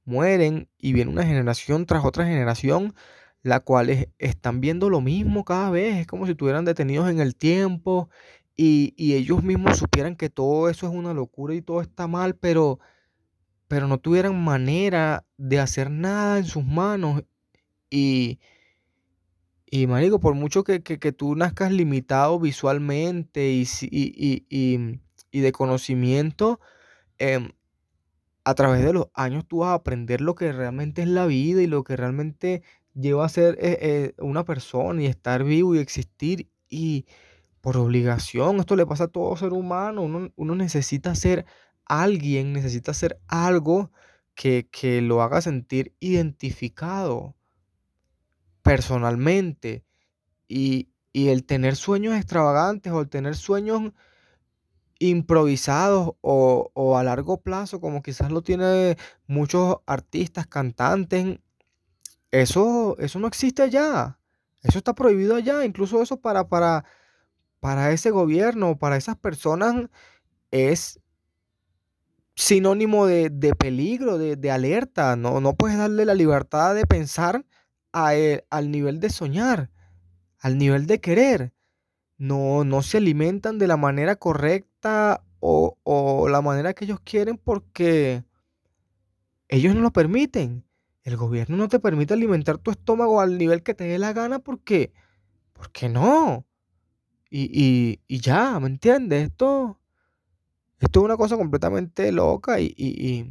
mueren 0.04 0.68
y 0.78 0.92
viene 0.92 1.10
una 1.12 1.24
generación 1.24 1.86
tras 1.86 2.04
otra 2.04 2.24
generación, 2.24 2.94
la 3.42 3.60
cual 3.60 4.08
están 4.18 4.60
viendo 4.60 4.90
lo 4.90 5.00
mismo 5.00 5.44
cada 5.44 5.70
vez. 5.70 5.98
Es 5.98 6.06
como 6.06 6.24
si 6.26 6.32
estuvieran 6.32 6.64
detenidos 6.64 7.10
en 7.10 7.20
el 7.20 7.36
tiempo 7.36 8.08
y, 8.56 8.94
ellos 9.14 9.42
mismos 9.42 9.78
supieran 9.78 10.16
que 10.16 10.30
todo 10.30 10.68
eso 10.68 10.86
es 10.86 10.94
una 10.94 11.12
locura 11.12 11.54
y 11.54 11.62
todo 11.62 11.80
está 11.80 12.06
mal, 12.06 12.36
pero, 12.36 12.78
pero 13.68 13.88
no 13.88 13.99
tuvieran 13.99 14.42
manera 14.42 15.25
de 15.37 15.59
hacer 15.61 15.90
nada 15.90 16.38
en 16.38 16.44
sus 16.44 16.64
manos. 16.64 17.25
Y, 17.90 18.40
y 19.66 19.87
marico, 19.87 20.21
por 20.21 20.35
mucho 20.35 20.64
que, 20.64 20.80
tú 20.80 21.37
nazcas 21.37 21.73
limitado 21.73 22.38
visualmente 22.38 23.50
y, 23.52 23.66
y, 23.90 25.40
de 25.40 25.52
conocimiento, 25.52 26.61
em, 27.18 27.50
a 28.44 28.54
través 28.54 28.85
de 28.85 28.92
los 28.92 29.09
años 29.14 29.47
tú 29.47 29.59
vas 29.59 29.71
a 29.71 29.75
aprender 29.75 30.21
lo 30.21 30.35
que 30.35 30.52
realmente 30.52 31.02
es 31.02 31.09
la 31.09 31.26
vida 31.26 31.62
y 31.62 31.66
lo 31.66 31.83
que 31.83 31.97
realmente 31.97 32.62
lleva 32.94 33.25
a 33.25 33.28
ser 33.28 33.59
eh, 33.61 33.78
eh, 33.80 34.14
una 34.18 34.44
persona 34.44 35.02
y 35.02 35.06
estar 35.06 35.44
vivo 35.44 35.75
y 35.75 35.78
existir. 35.78 36.49
Y 36.68 37.06
por 37.61 37.76
obligación, 37.78 38.61
esto 38.61 38.76
le 38.76 38.87
pasa 38.87 39.04
a 39.04 39.09
todo 39.09 39.37
ser 39.37 39.52
humano, 39.54 40.02
uno, 40.02 40.54
necesita 40.54 41.14
ser 41.14 41.47
alguien, 41.86 42.52
necesita 42.52 42.94
ser 42.94 43.20
algo 43.28 43.90
que, 44.34 44.68
que 44.70 45.00
lo 45.00 45.22
haga 45.22 45.40
sentir 45.40 45.94
identificado 46.00 47.36
personalmente. 48.62 49.84
Y, 50.48 50.90
el 51.12 51.44
tener 51.44 51.76
sueños 51.76 52.16
extravagantes 52.16 52.92
o 52.92 53.00
el 53.00 53.08
tener 53.08 53.36
sueños 53.36 53.92
improvisados 54.98 56.14
o, 56.20 56.96
a 56.98 57.04
largo 57.04 57.40
plazo, 57.40 57.80
como 57.80 58.02
quizás 58.02 58.32
lo 58.32 58.42
tienen 58.42 58.96
muchos 59.28 59.76
artistas, 59.86 60.48
cantantes, 60.48 61.38
eso, 62.32 62.96
eso 62.98 63.20
no 63.20 63.28
existe 63.28 63.62
allá. 63.62 64.18
Eso 64.64 64.78
está 64.78 64.94
prohibido 64.94 65.36
allá. 65.36 65.64
Incluso 65.64 66.02
eso 66.02 66.20
para, 66.20 66.48
para 66.48 66.84
para 67.64 67.92
ese 67.92 68.10
gobierno, 68.10 68.76
para 68.76 68.98
esas 68.98 69.16
personas, 69.16 69.88
es 70.50 71.00
sinónimo 72.34 73.06
de, 73.06 73.30
peligro, 73.58 74.18
de, 74.18 74.50
alerta. 74.50 75.16
No, 75.16 75.40
no 75.40 75.54
puedes 75.54 75.78
darle 75.78 76.04
la 76.04 76.14
libertad 76.14 76.74
de 76.74 76.86
pensar 76.86 77.44
al 77.92 78.70
nivel 78.70 79.00
de 79.00 79.10
soñar, 79.10 79.70
al 80.40 80.58
nivel 80.58 80.86
de 80.86 81.00
querer. 81.00 81.52
No, 82.16 82.64
no 82.64 82.82
se 82.82 82.98
alimentan 82.98 83.58
de 83.58 83.66
la 83.66 83.76
manera 83.76 84.16
correcta 84.16 85.24
o, 85.40 85.78
o 85.82 86.28
la 86.28 86.42
manera 86.42 86.74
que 86.74 86.84
ellos 86.84 87.00
quieren 87.00 87.38
porque 87.38 88.24
ellos 89.48 89.74
no 89.74 89.80
lo 89.80 89.92
permiten. 89.92 90.64
El 91.02 91.16
gobierno 91.16 91.56
no 91.56 91.68
te 91.68 91.78
permite 91.80 92.14
alimentar 92.14 92.58
tu 92.58 92.70
estómago 92.70 93.20
al 93.20 93.36
nivel 93.36 93.62
que 93.62 93.74
te 93.74 93.84
dé 93.84 93.98
la 93.98 94.12
gana 94.12 94.38
porque, 94.38 94.92
porque 95.52 95.88
no. 95.88 96.46
Y, 97.30 98.00
ya, 98.08 98.58
¿me 98.60 98.68
entiendes? 98.68 99.28
Esto, 99.28 99.80
esto 100.84 101.00
es 101.00 101.04
una 101.04 101.16
cosa 101.16 101.36
completamente 101.36 102.12
loca 102.12 102.60
y, 102.60 103.30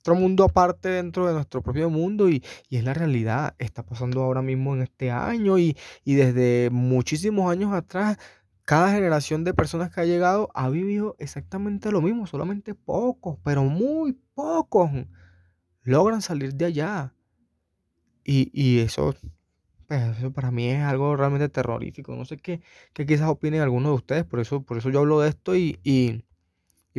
otro 0.00 0.14
mundo 0.14 0.44
aparte 0.44 0.88
dentro 0.88 1.26
de 1.26 1.34
nuestro 1.34 1.62
propio 1.62 1.90
mundo 1.90 2.28
y, 2.30 2.44
es 2.70 2.84
la 2.84 2.94
realidad. 2.94 3.56
Está 3.58 3.82
pasando 3.84 4.22
ahora 4.22 4.42
mismo 4.42 4.74
en 4.74 4.82
este 4.82 5.10
año 5.10 5.58
y, 5.58 5.76
desde 6.04 6.70
muchísimos 6.70 7.50
años 7.50 7.72
atrás, 7.72 8.18
cada 8.64 8.92
generación 8.92 9.42
de 9.42 9.54
personas 9.54 9.90
que 9.90 10.00
ha 10.00 10.04
llegado 10.04 10.50
ha 10.54 10.68
vivido 10.68 11.16
exactamente 11.18 11.90
lo 11.90 12.02
mismo. 12.02 12.26
Solamente 12.26 12.74
pocos, 12.74 13.38
pero 13.42 13.64
muy 13.64 14.12
pocos 14.34 14.90
logran 15.82 16.22
salir 16.22 16.54
de 16.54 16.66
allá. 16.66 17.14
Y, 18.22 18.80
eso 18.80 19.14
pues 19.86 20.18
eso 20.18 20.32
para 20.32 20.50
mí 20.50 20.68
es 20.68 20.82
algo 20.82 21.16
realmente 21.16 21.48
terrorífico. 21.48 22.14
No 22.16 22.24
sé 22.24 22.36
qué, 22.36 22.60
qué 22.92 23.06
quizás 23.06 23.28
opinen 23.28 23.60
algunos 23.60 23.92
de 23.92 23.96
ustedes, 23.96 24.24
por 24.24 24.40
eso, 24.40 24.62
por 24.62 24.78
eso 24.78 24.90
yo 24.90 25.00
hablo 25.00 25.20
de 25.20 25.28
esto 25.28 25.56
y, 25.56 26.24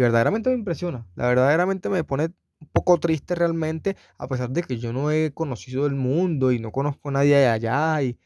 verdaderamente 0.02 0.50
me 0.50 0.56
impresiona. 0.56 1.08
La 1.16 1.28
verdaderamente 1.28 1.90
me 1.90 2.04
pone 2.04 2.26
un 2.60 2.68
poco 2.72 3.00
triste 3.00 3.36
realmente, 3.36 3.96
a 4.18 4.28
pesar 4.28 4.50
de 4.50 4.64
que 4.64 4.78
yo 4.78 4.94
no 4.94 5.12
he 5.12 5.32
conocido 5.34 5.86
el 5.86 5.96
mundo 5.96 6.52
y 6.52 6.60
no 6.60 6.72
conozco 6.72 7.10
a 7.10 7.14
nadie 7.14 7.36
de 7.38 7.48
allá 7.48 8.02
y, 8.02 8.18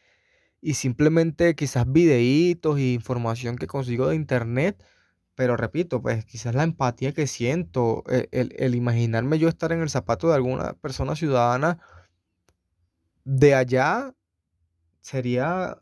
y 0.61 0.75
simplemente 0.75 1.55
quizás 1.55 1.91
videitos 1.91 2.79
y 2.79 2.93
información 2.93 3.57
que 3.57 3.67
consigo 3.67 4.07
de 4.09 4.15
internet. 4.15 4.83
Pero 5.35 5.57
repito, 5.57 6.01
pues 6.01 6.25
quizás 6.25 6.55
la 6.55 6.63
empatía 6.63 7.13
que 7.13 7.27
siento, 7.27 8.03
e, 8.09 8.27
el, 8.31 8.53
el 8.57 8.75
imaginarme 8.75 9.39
yo 9.39 9.49
estar 9.49 9.71
en 9.71 9.81
el 9.81 9.89
zapato 9.89 10.29
de 10.29 10.35
alguna 10.35 10.73
persona 10.73 11.15
ciudadana 11.15 11.79
de 13.23 13.55
allá 13.55 14.13
sería 15.01 15.81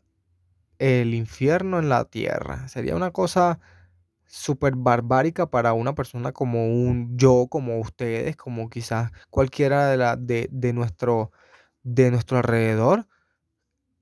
el 0.78 1.14
infierno 1.14 1.78
en 1.78 1.88
la 1.88 2.04
tierra. 2.06 2.68
Sería 2.68 2.96
una 2.96 3.10
cosa 3.12 3.60
súper 4.30 4.76
barbárica 4.76 5.50
para 5.50 5.72
una 5.72 5.94
persona 5.94 6.30
como 6.32 6.66
un 6.68 7.18
yo, 7.18 7.48
como 7.50 7.80
ustedes, 7.80 8.36
como 8.36 8.70
quizás 8.70 9.10
cualquiera 9.28 9.88
de, 9.88 9.96
la, 9.96 10.16
de, 10.16 10.48
de, 10.52 10.72
nuestro, 10.72 11.32
de 11.82 12.12
nuestro 12.12 12.38
alrededor, 12.38 13.08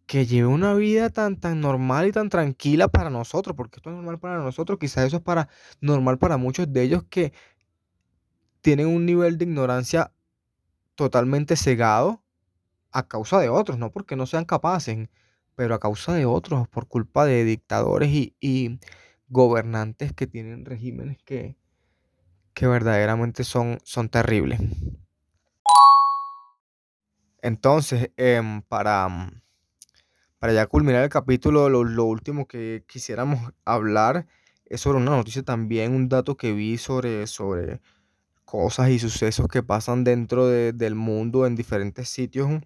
que 0.07 0.27
lleve 0.27 0.47
una 0.49 0.75
vida 0.75 1.11
tan, 1.11 1.41
tan 1.41 1.61
normal 1.61 2.09
y 2.09 2.13
tan 2.13 2.29
tranquila 2.29 2.89
para 2.89 3.11
nosotros, 3.11 3.57
porque 3.57 3.77
esto 3.77 3.91
es 3.91 3.97
normal 3.97 4.19
para 4.19 4.39
nosotros, 4.39 4.79
quizás 4.79 5.07
eso 5.07 5.17
es 5.19 5.23
para, 5.23 5.49
normal 5.81 6.19
para 6.19 6.37
muchos 6.37 6.71
de 6.73 6.83
ellos 6.83 7.05
que 7.09 7.33
tienen 8.61 8.89
un 8.89 9.07
nivel 9.07 9.39
de 9.39 9.47
ignorancia 9.47 10.13
totalmente 10.95 11.57
cegado 11.57 12.23
a 12.93 13.09
causa 13.09 13.39
de 13.39 13.49
otros, 13.49 13.79
no 13.79 13.91
porque 13.93 14.17
no 14.17 14.27
sean 14.27 14.45
capaces, 14.45 15.09
pero 15.55 15.75
a 15.75 15.81
causa 15.81 16.13
de 16.13 16.27
otros, 16.27 16.69
por 16.69 16.87
culpa 16.87 17.25
de 17.25 17.45
dictadores 17.45 18.11
y, 18.11 18.79
gobernantes 19.29 20.13
que 20.13 20.27
tienen 20.27 20.65
regímenes 20.65 21.19
que, 21.25 21.57
que 22.55 22.67
verdaderamente 22.67 23.45
son, 23.45 23.79
son 23.85 24.09
terribles. 24.09 24.61
Entonces, 27.43 28.11
em, 28.17 28.63
para, 28.63 29.09
mm, 29.09 29.41
para 30.39 30.53
ya 30.53 30.67
culminar 30.67 31.05
el 31.05 31.11
capítulo, 31.11 31.69
lo, 31.69 32.05
último 32.05 32.47
que 32.47 32.85
quisiéramos 32.87 33.53
hablar 33.65 34.27
es 34.67 34.81
sobre 34.81 34.99
una 34.99 35.13
noticia 35.13 35.43
también, 35.43 35.95
un 35.95 36.09
dato 36.09 36.37
que 36.37 36.53
vi 36.53 36.79
sobre, 36.79 37.27
sobre 37.27 37.81
cosas 38.45 38.91
y 38.91 38.99
sucesos 38.99 39.49
que 39.49 39.63
pasan 39.63 40.05
dentro 40.05 40.47
del 40.47 40.95
mundo 40.95 41.47
en 41.47 41.55
diferentes 41.55 42.09
sitios 42.09 42.61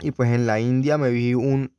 y 0.00 0.12
pues 0.12 0.30
en 0.30 0.46
la 0.46 0.60
India 0.60 0.96
me 0.98 1.10
vi 1.10 1.34
un, 1.34 1.72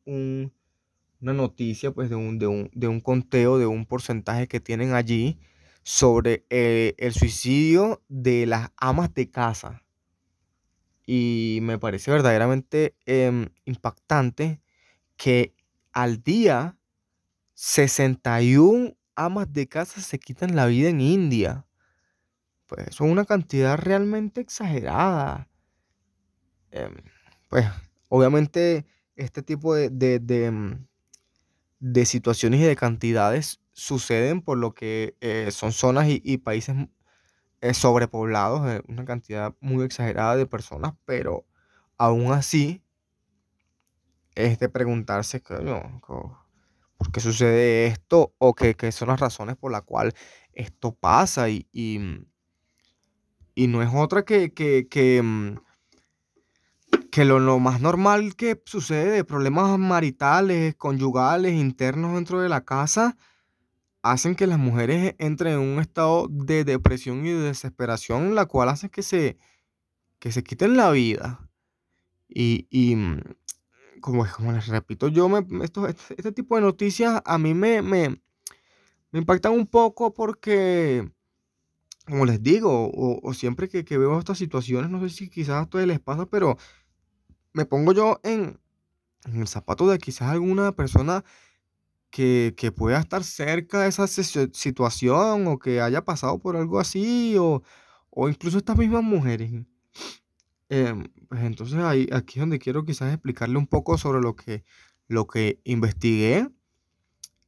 una 1.22 1.34
noticia 1.34 1.92
pues 1.92 2.10
de 2.10 2.16
un, 2.16 2.40
de, 2.40 2.88
un, 2.88 3.00
conteo, 3.02 3.58
de 3.58 3.66
un 3.66 3.86
porcentaje 3.86 4.48
que 4.48 4.60
tienen 4.60 4.94
allí 4.94 5.40
sobre 5.84 6.46
eh, 6.50 6.96
el 6.98 7.14
suicidio 7.14 8.02
de 8.08 8.46
las 8.46 8.72
amas 8.78 9.14
de 9.14 9.30
casa. 9.30 9.84
Y 11.06 11.60
me 11.64 11.80
parece 11.80 12.12
verdaderamente 12.12 12.96
em, 13.06 13.50
impactante 13.66 14.62
que 15.18 15.56
al 15.92 16.22
día 16.22 16.78
61 17.56 18.96
amas 19.16 19.52
de 19.52 19.68
casa 19.68 20.02
se 20.02 20.20
quitan 20.20 20.56
la 20.56 20.68
vida 20.68 20.90
en 20.90 21.02
India. 21.02 21.66
Pues 22.68 22.96
son 22.96 23.10
una 23.10 23.26
cantidad 23.26 23.78
realmente 23.78 24.42
exagerada. 24.42 25.50
Em, 26.72 26.96
pues 27.50 27.66
Obviamente, 28.10 28.86
este 29.16 29.44
tipo 29.44 29.76
de, 29.76 29.90
de, 29.90 30.78
situaciones 32.06 32.60
y 32.62 32.64
de 32.64 32.76
cantidades 32.76 33.60
suceden 33.74 34.42
por 34.42 34.58
lo 34.58 34.74
que 34.74 35.16
eh, 35.22 35.50
son 35.52 35.72
zonas 35.72 36.08
y, 36.10 36.38
países 36.38 36.76
eh, 37.62 37.74
sobrepoblados, 37.74 38.82
una 38.88 39.06
cantidad 39.06 39.56
muy 39.60 39.86
exagerada 39.86 40.36
de 40.36 40.46
personas, 40.46 40.94
pero 41.06 41.46
aún 41.98 42.32
así 42.32 42.84
es 44.36 44.60
de 44.60 44.70
preguntarse, 44.70 45.42
¿por 45.42 47.12
qué 47.12 47.20
sucede 47.20 47.88
esto? 47.88 48.34
O 48.38 48.54
qué, 48.54 48.92
son 48.92 49.10
las 49.10 49.20
razones 49.20 49.56
por 49.58 49.72
las 49.72 49.84
cuales 49.84 50.14
esto 50.54 50.94
pasa 50.94 51.50
y, 51.50 51.68
y, 51.72 52.00
no 53.68 53.82
es 53.82 53.90
otra 53.94 54.24
que, 54.24 54.54
que, 54.54 54.88
que 54.90 55.22
mm, 55.22 55.58
que 57.12 57.26
lo, 57.26 57.60
más 57.60 57.82
normal 57.82 58.36
que 58.36 58.62
sucede 58.66 59.12
de 59.12 59.24
problemas 59.24 59.78
maritales, 59.80 60.76
conyugales, 60.76 61.54
internos 61.54 62.16
dentro 62.16 62.42
de 62.42 62.50
la 62.50 62.66
casa, 62.66 63.18
hacen 64.02 64.36
que 64.36 64.48
las 64.48 64.60
mujeres 64.60 65.16
entren 65.18 65.54
en 65.54 65.60
un 65.60 65.80
estado 65.80 66.28
de 66.30 66.64
depresión 66.64 67.26
y 67.26 67.30
de 67.30 67.42
desesperación, 67.42 68.36
la 68.36 68.46
cual 68.46 68.70
hace 68.70 68.90
que 68.90 69.04
se, 69.04 69.38
que 70.20 70.32
se 70.32 70.44
quiten 70.44 70.78
la 70.78 70.92
vida. 70.92 71.50
Y, 72.28 72.96
mm, 72.96 73.20
como, 74.02 74.26
como 74.28 74.52
les 74.52 74.68
repito, 74.68 75.08
yo 75.08 75.28
me, 75.30 75.44
esto, 75.64 75.88
este, 75.88 76.16
este, 76.18 76.32
tipo 76.32 76.56
de 76.56 76.62
noticias 76.62 77.22
a 77.26 77.38
mí 77.38 77.54
me, 77.54 77.82
me, 77.82 78.22
me 79.12 79.20
impactan 79.20 79.54
un 79.54 79.68
poco 79.68 80.14
porque 80.14 81.10
como 82.10 82.26
les 82.26 82.42
digo, 82.42 82.92
o, 82.92 83.34
siempre 83.34 83.70
que, 83.70 83.86
que, 83.86 83.98
veo 83.98 84.18
estas 84.18 84.38
situaciones, 84.38 84.90
no 84.90 85.00
sé 85.02 85.10
si 85.10 85.30
quizás 85.30 85.56
a 85.58 85.62
ustedes 85.64 85.88
les 85.88 86.00
pasa, 86.00 86.26
pero 86.26 86.58
me 87.54 87.66
pongo 87.66 87.94
yo 87.94 88.20
en, 88.24 88.60
el 89.26 89.48
zapato 89.48 89.88
de 89.88 89.98
quizás 89.98 90.30
alguna 90.30 90.72
persona 90.72 91.24
que, 92.10 92.74
pueda 92.76 93.00
estar 93.00 93.24
cerca 93.24 93.82
de 93.82 93.90
esa 93.90 94.08
situación 94.08 95.48
o 95.48 95.60
que 95.60 95.82
haya 95.82 96.04
pasado 96.04 96.40
por 96.40 96.56
algo 96.56 96.80
así 96.80 97.36
o, 97.38 97.64
incluso 98.30 98.58
estas 98.58 98.78
mismas 98.78 99.04
mujeres. 99.04 99.52
Em, 100.70 101.04
pues 101.28 101.42
entonces 101.44 101.80
ahí, 101.80 102.08
aquí 102.12 102.40
es 102.40 102.42
donde 102.42 102.60
quiero 102.60 102.86
quizás 102.86 103.12
explicarle 103.14 103.58
un 103.58 103.68
poco 103.68 103.98
sobre 103.98 104.22
lo 104.22 104.36
que, 104.36 104.64
lo 105.08 105.26
que 105.28 105.60
investigué 105.64 106.48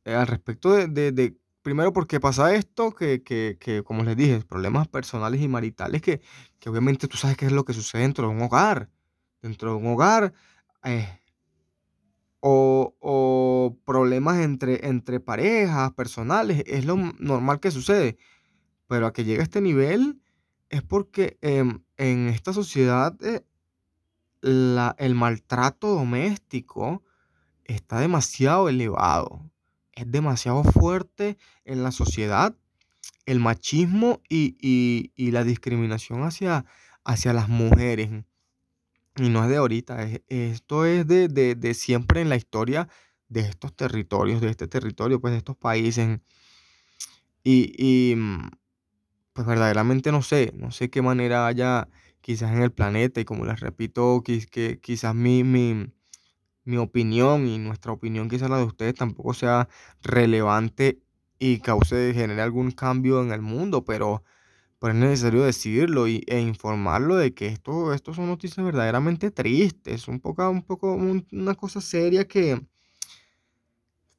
eh, 0.05 0.15
al 0.15 0.27
respecto 0.27 0.71
de, 0.73 1.37
primero 1.61 1.93
porque 1.93 2.19
pasa 2.19 2.55
esto, 2.55 2.91
que, 2.91 3.21
que, 3.23 3.83
como 3.83 4.03
les 4.03 4.17
dije, 4.17 4.41
problemas 4.41 4.87
personales 4.87 5.41
y 5.41 5.47
maritales 5.47 6.01
que, 6.01 6.21
que 6.59 6.69
obviamente 6.69 7.07
tú 7.07 7.17
sabes 7.17 7.37
qué 7.37 7.45
es 7.45 7.51
lo 7.51 7.65
que 7.65 7.73
sucede 7.73 8.01
dentro 8.01 8.27
de 8.27 8.35
un 8.35 8.41
hogar 8.41 8.89
dentro 9.41 9.71
de 9.71 9.77
un 9.77 9.87
hogar 9.87 10.33
eh, 10.83 11.19
o, 12.39 13.77
problemas 13.85 14.39
entre, 14.39 14.87
entre 14.87 15.19
parejas 15.19 15.91
personales, 15.93 16.63
es 16.65 16.85
lo 16.85 16.97
normal 17.19 17.59
que 17.59 17.71
sucede. 17.71 18.17
Pero 18.87 19.07
a 19.07 19.13
que 19.13 19.23
llegue 19.23 19.41
a 19.41 19.43
este 19.43 19.61
nivel 19.61 20.21
es 20.69 20.81
porque 20.81 21.37
em, 21.41 21.83
en 21.97 22.29
esta 22.29 22.53
sociedad 22.53 23.15
eh, 23.23 23.43
el 24.41 25.15
maltrato 25.15 25.89
doméstico 25.89 27.03
está 27.65 27.99
demasiado 27.99 28.69
elevado, 28.69 29.49
es 29.93 30.11
demasiado 30.11 30.63
fuerte 30.63 31.37
en 31.63 31.83
la 31.83 31.91
sociedad 31.91 32.55
el 33.25 33.39
machismo 33.39 34.21
y, 34.29 35.11
la 35.15 35.43
discriminación 35.43 36.23
hacia, 36.23 36.65
hacia 37.03 37.33
las 37.33 37.49
mujeres. 37.49 38.11
Y 39.17 39.29
no 39.29 39.43
es 39.43 39.49
de 39.49 39.57
ahorita, 39.57 40.07
esto 40.27 40.85
es 40.85 41.05
de, 41.05 41.73
siempre 41.73 42.21
en 42.21 42.29
la 42.29 42.37
historia 42.37 42.87
de 43.27 43.41
estos 43.41 43.75
territorios, 43.75 44.39
de 44.41 44.49
este 44.49 44.67
territorio, 44.67 45.19
pues 45.19 45.31
de 45.33 45.37
estos 45.39 45.57
países. 45.57 46.21
Y, 47.43 48.13
mm, 48.15 48.49
pues 49.33 49.47
verdaderamente 49.47 50.11
no 50.11 50.21
sé, 50.21 50.53
no 50.57 50.71
sé 50.71 50.89
qué 50.89 51.01
manera 51.01 51.47
haya 51.47 51.89
quizás 52.21 52.51
en 52.53 52.61
el 52.63 52.71
planeta 52.71 53.21
y 53.21 53.25
como 53.25 53.45
les 53.45 53.59
repito, 53.61 54.23
que, 54.23 54.79
quizás 54.81 55.15
mi, 55.15 55.43
mi, 55.43 55.93
mi 56.65 56.77
opinión 56.77 57.47
y 57.47 57.59
nuestra 57.59 57.93
opinión, 57.93 58.29
quizás 58.29 58.49
la 58.49 58.57
de 58.59 58.65
ustedes, 58.65 58.95
tampoco 58.95 59.33
sea 59.33 59.69
relevante 60.03 61.01
y 61.39 61.59
cause, 61.59 62.13
genere 62.13 62.41
algún 62.43 62.71
cambio 62.71 63.21
en 63.23 63.31
el 63.33 63.41
mundo, 63.41 63.85
pero 63.85 64.23
pero 64.81 64.93
es 64.95 64.99
necesario 64.99 65.43
decirlo 65.43 66.07
y, 66.07 66.23
e 66.27 66.39
informarlo 66.41 67.15
de 67.15 67.35
que 67.35 67.45
esto, 67.47 67.93
esto 67.93 68.15
son 68.15 68.25
noticias 68.27 68.65
verdaderamente 68.65 69.29
tristes, 69.29 70.07
un 70.07 70.19
poco, 70.19 70.49
un 70.49 70.63
poco 70.63 70.95
una 70.95 71.53
cosa 71.55 71.81
seria 71.81 72.27
que, 72.27 72.59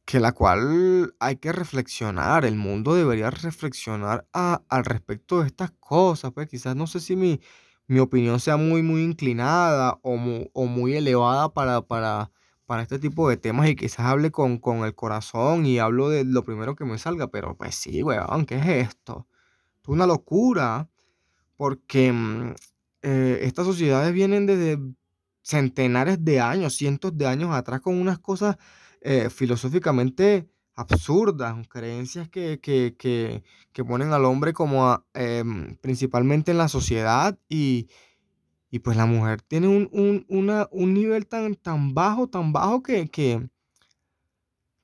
que 0.05 0.21
la 0.21 0.31
cual 0.31 1.15
hay 1.19 1.37
que 1.37 1.51
reflexionar, 1.51 2.45
el 2.45 2.55
mundo 2.55 2.95
debería 2.95 3.31
reflexionar 3.31 4.29
al 4.33 4.85
respecto 4.85 5.41
de 5.41 5.49
estas 5.49 5.73
cosas, 5.81 6.31
pues 6.33 6.47
quizás 6.49 6.77
no 6.77 6.87
sé 6.87 7.01
si 7.01 7.17
mi, 7.17 7.41
mi 7.89 7.99
opinión 7.99 8.39
sea 8.39 8.57
muy, 8.57 8.83
muy 8.83 9.03
inclinada 9.03 9.99
o, 10.03 10.17
muy 10.17 10.95
elevada 10.95 11.53
para, 11.53 11.83
para, 11.83 12.31
para 12.67 12.83
este 12.83 13.01
tipo 13.01 13.29
de 13.29 13.37
temas 13.37 13.69
y 13.69 13.75
quizás 13.75 14.07
hable 14.07 14.31
con, 14.31 14.59
con 14.59 14.85
el 14.85 14.95
corazón 14.95 15.67
y 15.67 15.81
hablo 15.81 16.09
de 16.09 16.25
lo 16.25 16.45
primero 16.45 16.77
que 16.77 16.85
me 16.85 16.99
salga, 16.99 17.29
pero 17.29 17.57
pues 17.57 17.75
sí, 17.75 18.03
weón, 18.05 18.47
¿qué 18.47 18.57
es 18.59 18.67
esto? 18.91 19.27
Una 19.87 20.07
locura, 20.07 20.89
porque 21.57 22.13
mm, 22.13 22.55
eh, 23.03 23.41
estas 23.43 23.67
sociedades 23.67 24.13
vienen 24.13 24.47
desde 24.47 24.79
centenares 25.43 26.25
de 26.25 26.41
años, 26.41 26.75
cientos 26.75 27.17
de 27.17 27.27
años 27.27 27.51
atrás, 27.53 27.81
con 27.81 28.01
unas 28.01 28.19
cosas 28.19 28.57
eh, 29.01 29.29
filosóficamente 29.31 30.49
absurdas, 30.75 31.69
creencias 31.69 32.29
que, 32.29 32.61
que, 32.61 33.43
ponen 33.85 34.13
al 34.13 34.25
hombre 34.25 34.53
como 34.53 35.05
em, 35.15 35.77
principalmente 35.77 36.53
en 36.53 36.59
la 36.59 36.69
sociedad 36.69 37.39
y, 37.49 37.89
pues 38.83 38.97
la 38.97 39.07
mujer 39.07 39.43
tiene 39.43 39.69
un, 39.69 39.89
un, 40.29 40.95
nivel 40.95 41.27
tan, 41.27 41.57
tan 41.57 41.93
bajo, 41.95 42.29
tan 42.29 42.53
bajo 42.53 42.83
que, 42.83 43.09
que, 43.09 43.49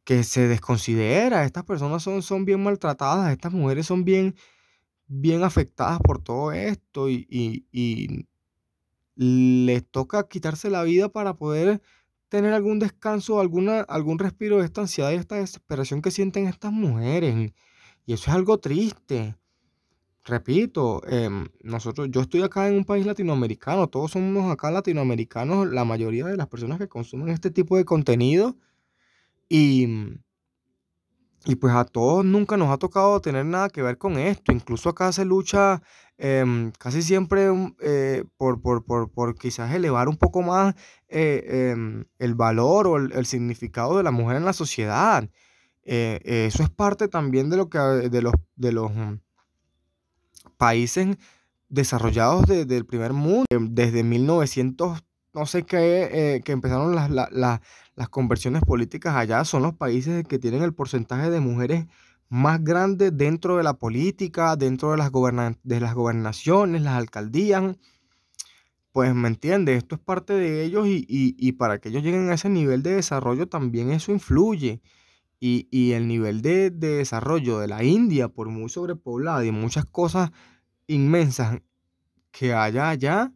que 0.05 0.25
se 0.25 0.47
desconsidera. 0.49 1.45
Estas 1.45 1.65
personas 1.65 2.03
son, 2.03 2.23
son 2.23 2.45
bien 2.45 2.63
maltratadas, 2.63 3.33
estas 3.33 3.53
mujeres 3.53 3.87
son 3.87 4.05
bien 4.05 4.35
bien 5.09 5.43
afectadas 5.43 5.99
por 6.01 6.23
todo 6.23 6.53
esto 6.53 7.09
y, 7.09 7.27
y, 7.31 8.27
les 9.17 9.85
toca 9.91 10.29
quitarse 10.29 10.71
la 10.71 10.85
vida 10.85 11.09
para 11.09 11.35
poder 11.35 11.83
tener 12.29 12.53
algún 12.53 12.79
descanso, 12.79 13.41
alguna, 13.41 13.81
algún 13.81 14.19
respiro 14.21 14.59
de 14.59 14.65
esta 14.65 14.83
ansiedad 14.83 15.11
y 15.11 15.17
esta 15.17 15.37
desesperación 15.37 16.03
que 16.03 16.13
sienten 16.13 16.47
estas 16.47 16.73
mujeres. 16.73 17.53
Y 18.07 18.13
eso 18.13 18.31
es 18.31 18.37
algo 18.37 18.59
triste. 18.59 19.35
Repito, 20.25 21.03
em, 21.09 21.49
nosotros, 21.63 22.09
yo 22.11 22.21
estoy 22.21 22.43
acá 22.43 22.69
en 22.69 22.75
un 22.77 22.85
país 22.85 23.07
latinoamericano, 23.07 23.89
todos 23.89 24.13
somos 24.13 24.53
acá 24.53 24.71
latinoamericanos, 24.71 25.67
la 25.69 25.85
mayoría 25.85 26.27
de 26.27 26.37
las 26.37 26.49
personas 26.49 26.79
que 26.79 26.87
consumen 26.89 27.31
este 27.31 27.51
tipo 27.51 27.77
de 27.77 27.85
contenido. 27.85 28.57
Y, 29.49 29.89
y 31.49 31.57
pues 31.57 31.75
a 31.75 31.87
todos 31.87 32.27
nunca 32.27 32.59
nos 32.59 32.69
ha 32.69 32.77
tocado 32.77 33.23
tener 33.23 33.47
nada 33.47 33.71
que 33.71 33.81
ver 33.81 33.97
con 33.97 34.19
esto. 34.19 34.53
Incluso 34.53 34.91
acá 34.91 35.11
se 35.13 35.25
lucha 35.25 35.81
em, 36.19 36.73
casi 36.73 37.01
siempre 37.01 37.49
eh, 37.81 38.25
por, 38.37 38.61
por, 38.61 39.35
quizás 39.35 39.73
elevar 39.75 40.11
un 40.11 40.19
poco 40.19 40.43
más 40.43 40.75
eh, 41.09 41.71
em, 41.73 42.05
el 42.19 42.35
valor 42.35 42.87
o 42.87 42.97
el, 42.99 43.25
significado 43.25 43.97
de 43.97 44.03
la 44.03 44.11
mujer 44.11 44.37
en 44.37 44.45
la 44.45 44.53
sociedad. 44.53 45.27
Eh, 45.85 46.21
eso 46.23 46.63
es 46.63 46.69
parte 46.69 47.09
también 47.09 47.49
de 47.49 47.57
lo 47.57 47.71
que 47.71 47.79
de 47.79 48.21
los, 48.21 48.35
de 48.57 48.73
los 48.73 48.95
mm, 48.95 49.15
países 50.59 51.17
desarrollados 51.71 52.45
del 52.45 52.85
primer 52.85 53.15
mundo. 53.15 53.47
Desde 53.59 54.03
1900 54.03 55.03
no 55.33 55.47
sé 55.47 55.63
qué, 55.63 56.43
que 56.45 56.53
empezaron 56.53 56.95
las, 56.95 57.61
conversiones 58.07 58.63
políticas 58.63 59.17
allá, 59.17 59.45
son 59.45 59.65
los 59.65 59.75
países 59.75 60.25
que 60.25 60.39
tienen 60.39 60.63
el 60.63 60.73
porcentaje 60.73 61.31
de 61.31 61.41
mujeres 61.41 61.87
más 62.29 62.63
grande 62.63 63.11
dentro 63.11 63.57
de 63.57 63.65
la 63.65 63.75
política, 63.75 64.55
dentro 64.55 64.93
de 64.93 64.99
las, 64.99 65.11
de 65.65 65.81
las 65.81 65.95
gobernaciones, 65.95 66.83
las 66.83 66.95
alcaldías. 66.95 67.77
Pues 68.93 69.15
me 69.15 69.27
entiende, 69.27 69.75
esto 69.75 69.97
es 69.97 70.01
parte 70.01 70.33
de 70.35 70.65
ellos 70.65 70.87
y, 70.89 71.53
para 71.53 71.81
que 71.81 71.89
ellos 71.89 72.05
lleguen 72.05 72.31
a 72.31 72.35
ese 72.35 72.49
nivel 72.49 72.83
de 72.83 72.95
desarrollo 72.95 73.49
también 73.49 73.91
eso 73.91 74.13
influye. 74.13 74.81
Y, 75.41 75.93
el 75.93 76.09
nivel 76.09 76.43
de, 76.43 76.71
de, 76.71 76.99
desarrollo 76.99 77.59
de 77.59 77.69
la 77.69 77.83
India, 77.85 78.29
por 78.29 78.49
muy 78.49 78.69
sobrepoblada 78.69 79.45
y 79.45 79.53
muchas 79.53 79.85
cosas 79.87 80.31
inmensas 80.87 81.61
que 82.31 82.55
haya 82.55 82.91
allá, 82.91 83.33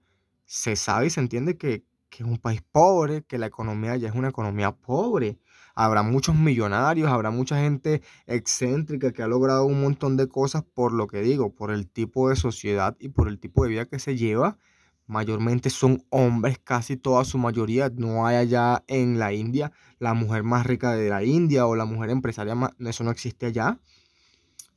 se 0.46 0.76
sabe 0.76 1.06
y 1.06 1.10
se 1.10 1.20
entiende 1.20 1.56
que, 1.56 1.84
que 2.12 2.22
es 2.22 2.28
un 2.28 2.36
país 2.36 2.60
pobre, 2.70 3.22
que 3.22 3.38
la 3.38 3.46
economía 3.46 3.96
ya 3.96 4.10
es 4.10 4.14
una 4.14 4.28
economía 4.28 4.70
pobre. 4.72 5.38
Habrá 5.74 6.02
muchos 6.02 6.36
millonarios, 6.36 7.10
habrá 7.10 7.30
mucha 7.30 7.56
gente 7.56 8.02
excéntrica 8.26 9.12
que 9.12 9.22
ha 9.22 9.26
logrado 9.26 9.64
un 9.64 9.80
montón 9.80 10.18
de 10.18 10.28
cosas 10.28 10.62
por 10.62 10.92
lo 10.92 11.06
que 11.06 11.22
digo, 11.22 11.54
por 11.54 11.70
el 11.70 11.88
tipo 11.88 12.28
de 12.28 12.36
sociedad 12.36 12.94
y 13.00 13.08
por 13.08 13.28
el 13.28 13.38
tipo 13.38 13.64
de 13.64 13.70
vida 13.70 13.86
que 13.86 13.98
se 13.98 14.14
lleva, 14.14 14.58
mayormente 15.06 15.70
son 15.70 16.04
hombres, 16.10 16.58
casi 16.62 16.98
toda 16.98 17.24
su 17.24 17.38
mayoría. 17.38 17.90
No 17.96 18.26
hay 18.26 18.36
allá 18.36 18.84
en 18.88 19.18
la 19.18 19.32
India 19.32 19.72
la 19.98 20.12
mujer 20.12 20.42
más 20.42 20.66
rica 20.66 20.92
de 20.92 21.08
la 21.08 21.24
India 21.24 21.66
o 21.66 21.74
la 21.76 21.86
mujer 21.86 22.10
empresaria 22.10 22.54
más, 22.54 22.72
eso 22.78 23.04
no 23.04 23.10
existe 23.10 23.46
allá, 23.46 23.80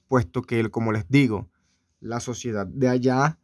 puesto 0.08 0.42
que, 0.42 0.70
como 0.72 0.94
les 0.94 1.06
digo, 1.10 1.50
la 2.00 2.22
sociedad 2.22 2.66
de 2.66 2.88
allá 2.88 3.40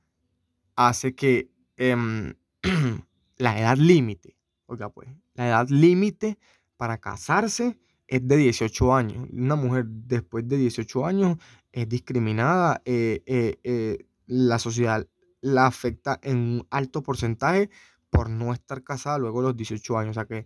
hace 0.78 1.14
que 1.14 1.52
em, 1.76 2.36
la 3.42 3.60
edad 3.60 3.76
límite, 3.76 4.38
oiga 4.68 4.90
pues, 4.90 5.10
la 5.34 5.48
edad 5.48 5.68
límite 5.68 6.38
para 6.78 7.00
casarse 7.00 7.80
es 8.08 8.28
de 8.28 8.38
18 8.38 8.94
años. 8.94 9.28
Una 9.32 9.56
mujer 9.56 9.86
después 9.88 10.48
de 10.48 10.58
18 10.58 11.06
años 11.06 11.38
es 11.72 11.90
discriminada, 11.90 12.82
eh, 12.86 13.24
eh, 13.26 13.60
eh, 13.64 14.06
la 14.28 14.60
sociedad 14.60 15.08
la 15.42 15.66
afecta 15.66 16.20
en 16.22 16.38
un 16.38 16.68
alto 16.70 17.02
porcentaje 17.02 17.72
por 18.12 18.30
no 18.30 18.54
estar 18.54 18.84
casada 18.84 19.18
luego 19.18 19.42
de 19.42 19.48
los 19.48 19.58
18 19.58 19.98
años. 19.98 20.12
O 20.12 20.14
sea 20.14 20.26
que 20.26 20.46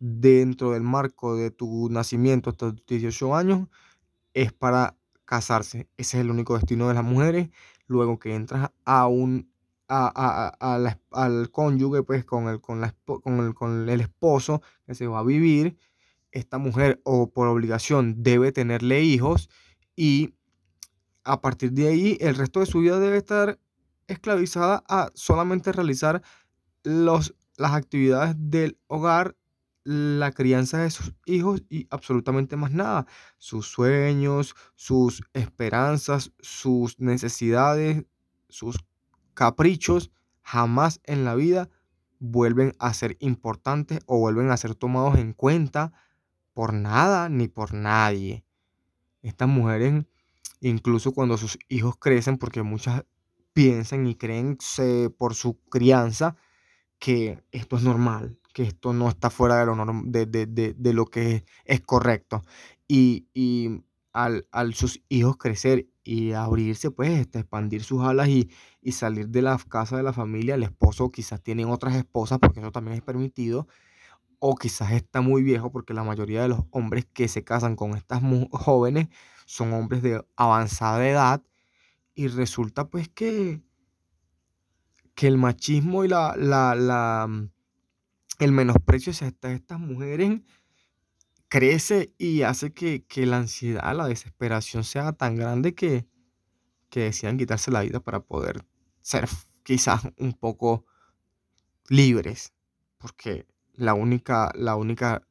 dentro 0.00 0.72
del 0.72 0.82
marco 0.82 1.36
de 1.36 1.52
tu 1.52 1.88
nacimiento 1.90 2.50
hasta 2.50 2.66
los 2.66 2.86
18 2.86 3.36
años 3.36 3.68
es 4.34 4.52
para 4.52 4.96
casarse. 5.24 5.88
Ese 5.96 6.16
es 6.16 6.24
el 6.24 6.30
único 6.30 6.56
destino 6.56 6.88
de 6.88 6.94
las 6.94 7.04
mujeres. 7.04 7.50
Luego 7.86 8.18
que 8.18 8.34
entras 8.34 8.70
a 8.84 9.06
un 9.06 9.51
al 9.92 11.50
cónyuge, 11.50 12.02
pues 12.02 12.24
con 12.24 12.48
el, 12.48 12.60
con, 12.60 12.80
la, 12.80 12.94
con, 13.04 13.40
el, 13.40 13.54
con 13.54 13.88
el 13.88 14.00
esposo 14.00 14.62
que 14.86 14.94
se 14.94 15.06
va 15.06 15.20
a 15.20 15.24
vivir, 15.24 15.76
esta 16.32 16.58
mujer 16.58 17.00
o 17.04 17.30
por 17.30 17.46
obligación 17.48 18.22
debe 18.22 18.52
tenerle 18.52 19.02
hijos 19.02 19.50
y 19.94 20.34
a 21.24 21.40
partir 21.40 21.72
de 21.72 21.88
ahí 21.88 22.18
el 22.20 22.34
resto 22.34 22.60
de 22.60 22.66
su 22.66 22.80
vida 22.80 22.98
debe 22.98 23.18
estar 23.18 23.60
esclavizada 24.08 24.82
a 24.88 25.10
solamente 25.14 25.72
realizar 25.72 26.22
los, 26.82 27.34
las 27.56 27.72
actividades 27.72 28.34
del 28.38 28.78
hogar, 28.88 29.36
la 29.84 30.32
crianza 30.32 30.78
de 30.78 30.90
sus 30.90 31.12
hijos 31.26 31.62
y 31.68 31.86
absolutamente 31.90 32.56
más 32.56 32.72
nada. 32.72 33.06
Sus 33.38 33.66
sueños, 33.66 34.54
sus 34.74 35.22
esperanzas, 35.32 36.32
sus 36.40 36.98
necesidades, 36.98 38.04
sus 38.48 38.76
caprichos 39.34 40.10
jamás 40.42 41.00
en 41.04 41.24
la 41.24 41.34
vida 41.34 41.68
vuelven 42.18 42.74
a 42.78 42.94
ser 42.94 43.16
importantes 43.20 44.00
o 44.06 44.18
vuelven 44.18 44.50
a 44.50 44.56
ser 44.56 44.74
tomados 44.74 45.18
en 45.18 45.32
cuenta 45.32 45.92
por 46.54 46.72
nada 46.72 47.28
ni 47.28 47.48
por 47.48 47.74
nadie. 47.74 48.44
Estas 49.22 49.48
mujeres, 49.48 50.04
incluso 50.60 51.12
cuando 51.12 51.36
sus 51.36 51.58
hijos 51.68 51.96
crecen, 51.98 52.38
porque 52.38 52.62
muchas 52.62 53.04
piensan 53.52 54.06
y 54.06 54.14
creen 54.14 54.58
por 55.18 55.34
su 55.34 55.60
crianza 55.64 56.36
que 56.98 57.42
esto 57.50 57.76
es 57.76 57.82
normal, 57.82 58.38
que 58.54 58.62
esto 58.62 58.92
no 58.92 59.08
está 59.08 59.30
fuera 59.30 59.58
de 59.58 59.66
lo, 59.66 59.74
de, 60.06 60.92
lo 60.92 61.06
que 61.06 61.44
es 61.64 61.80
correcto. 61.80 62.42
Y, 62.86 63.26
y 63.34 63.82
al, 64.12 64.46
al, 64.52 64.74
sus 64.74 65.02
hijos 65.08 65.36
crecer 65.36 65.88
y 66.04 66.32
abrirse, 66.32 66.90
pues, 66.90 67.10
este, 67.10 67.40
expandir 67.40 67.82
sus 67.84 68.02
alas 68.02 68.28
y, 68.28 68.50
y 68.80 68.92
salir 68.92 69.28
de 69.28 69.42
la 69.42 69.58
casa 69.68 69.96
de 69.96 70.02
la 70.02 70.12
familia, 70.12 70.54
el 70.56 70.62
esposo 70.64 71.10
quizás 71.10 71.42
tiene 71.42 71.64
otras 71.64 71.94
esposas, 71.96 72.38
porque 72.38 72.60
eso 72.60 72.72
también 72.72 72.96
es 72.96 73.02
permitido, 73.02 73.68
o 74.38 74.56
quizás 74.56 74.92
está 74.92 75.20
muy 75.20 75.42
viejo, 75.42 75.70
porque 75.72 75.94
la 75.94 76.04
mayoría 76.04 76.42
de 76.42 76.48
los 76.48 76.60
hombres 76.70 77.06
que 77.12 77.28
se 77.28 77.44
casan 77.44 77.76
con 77.76 77.96
estas 77.96 78.22
jóvenes 78.52 79.08
son 79.46 79.72
hombres 79.72 80.02
de 80.02 80.24
avanzada 80.36 81.08
edad, 81.08 81.42
y 82.14 82.28
resulta 82.28 82.88
pues 82.90 83.08
que, 83.08 83.62
que 85.14 85.26
el 85.28 85.38
machismo 85.38 86.04
y 86.04 86.08
la, 86.08 86.34
la, 86.36 86.74
la 86.74 87.26
mm, 87.28 87.50
el 88.38 88.52
menosprecio 88.52 89.12
hacia 89.12 89.32
estas 89.42 89.78
mujeres 89.78 90.40
crece 91.52 92.14
y 92.16 92.44
hace 92.44 92.72
que, 92.72 93.04
la 93.26 93.36
ansiedad, 93.36 93.94
la 93.94 94.06
desesperación 94.06 94.84
sea 94.84 95.12
tan 95.12 95.36
grande 95.36 95.74
que, 95.74 96.06
que 96.88 97.00
decidan 97.00 97.36
quitarse 97.36 97.70
la 97.70 97.82
vida 97.82 98.00
para 98.00 98.20
poder 98.20 98.64
ser 99.02 99.28
quizás 99.62 100.00
un 100.16 100.32
poco 100.32 100.86
libres. 101.90 102.54
Porque 102.96 103.44
la 103.74 103.92
única, 103.92 104.50
la 104.54 104.76
única 104.76 105.28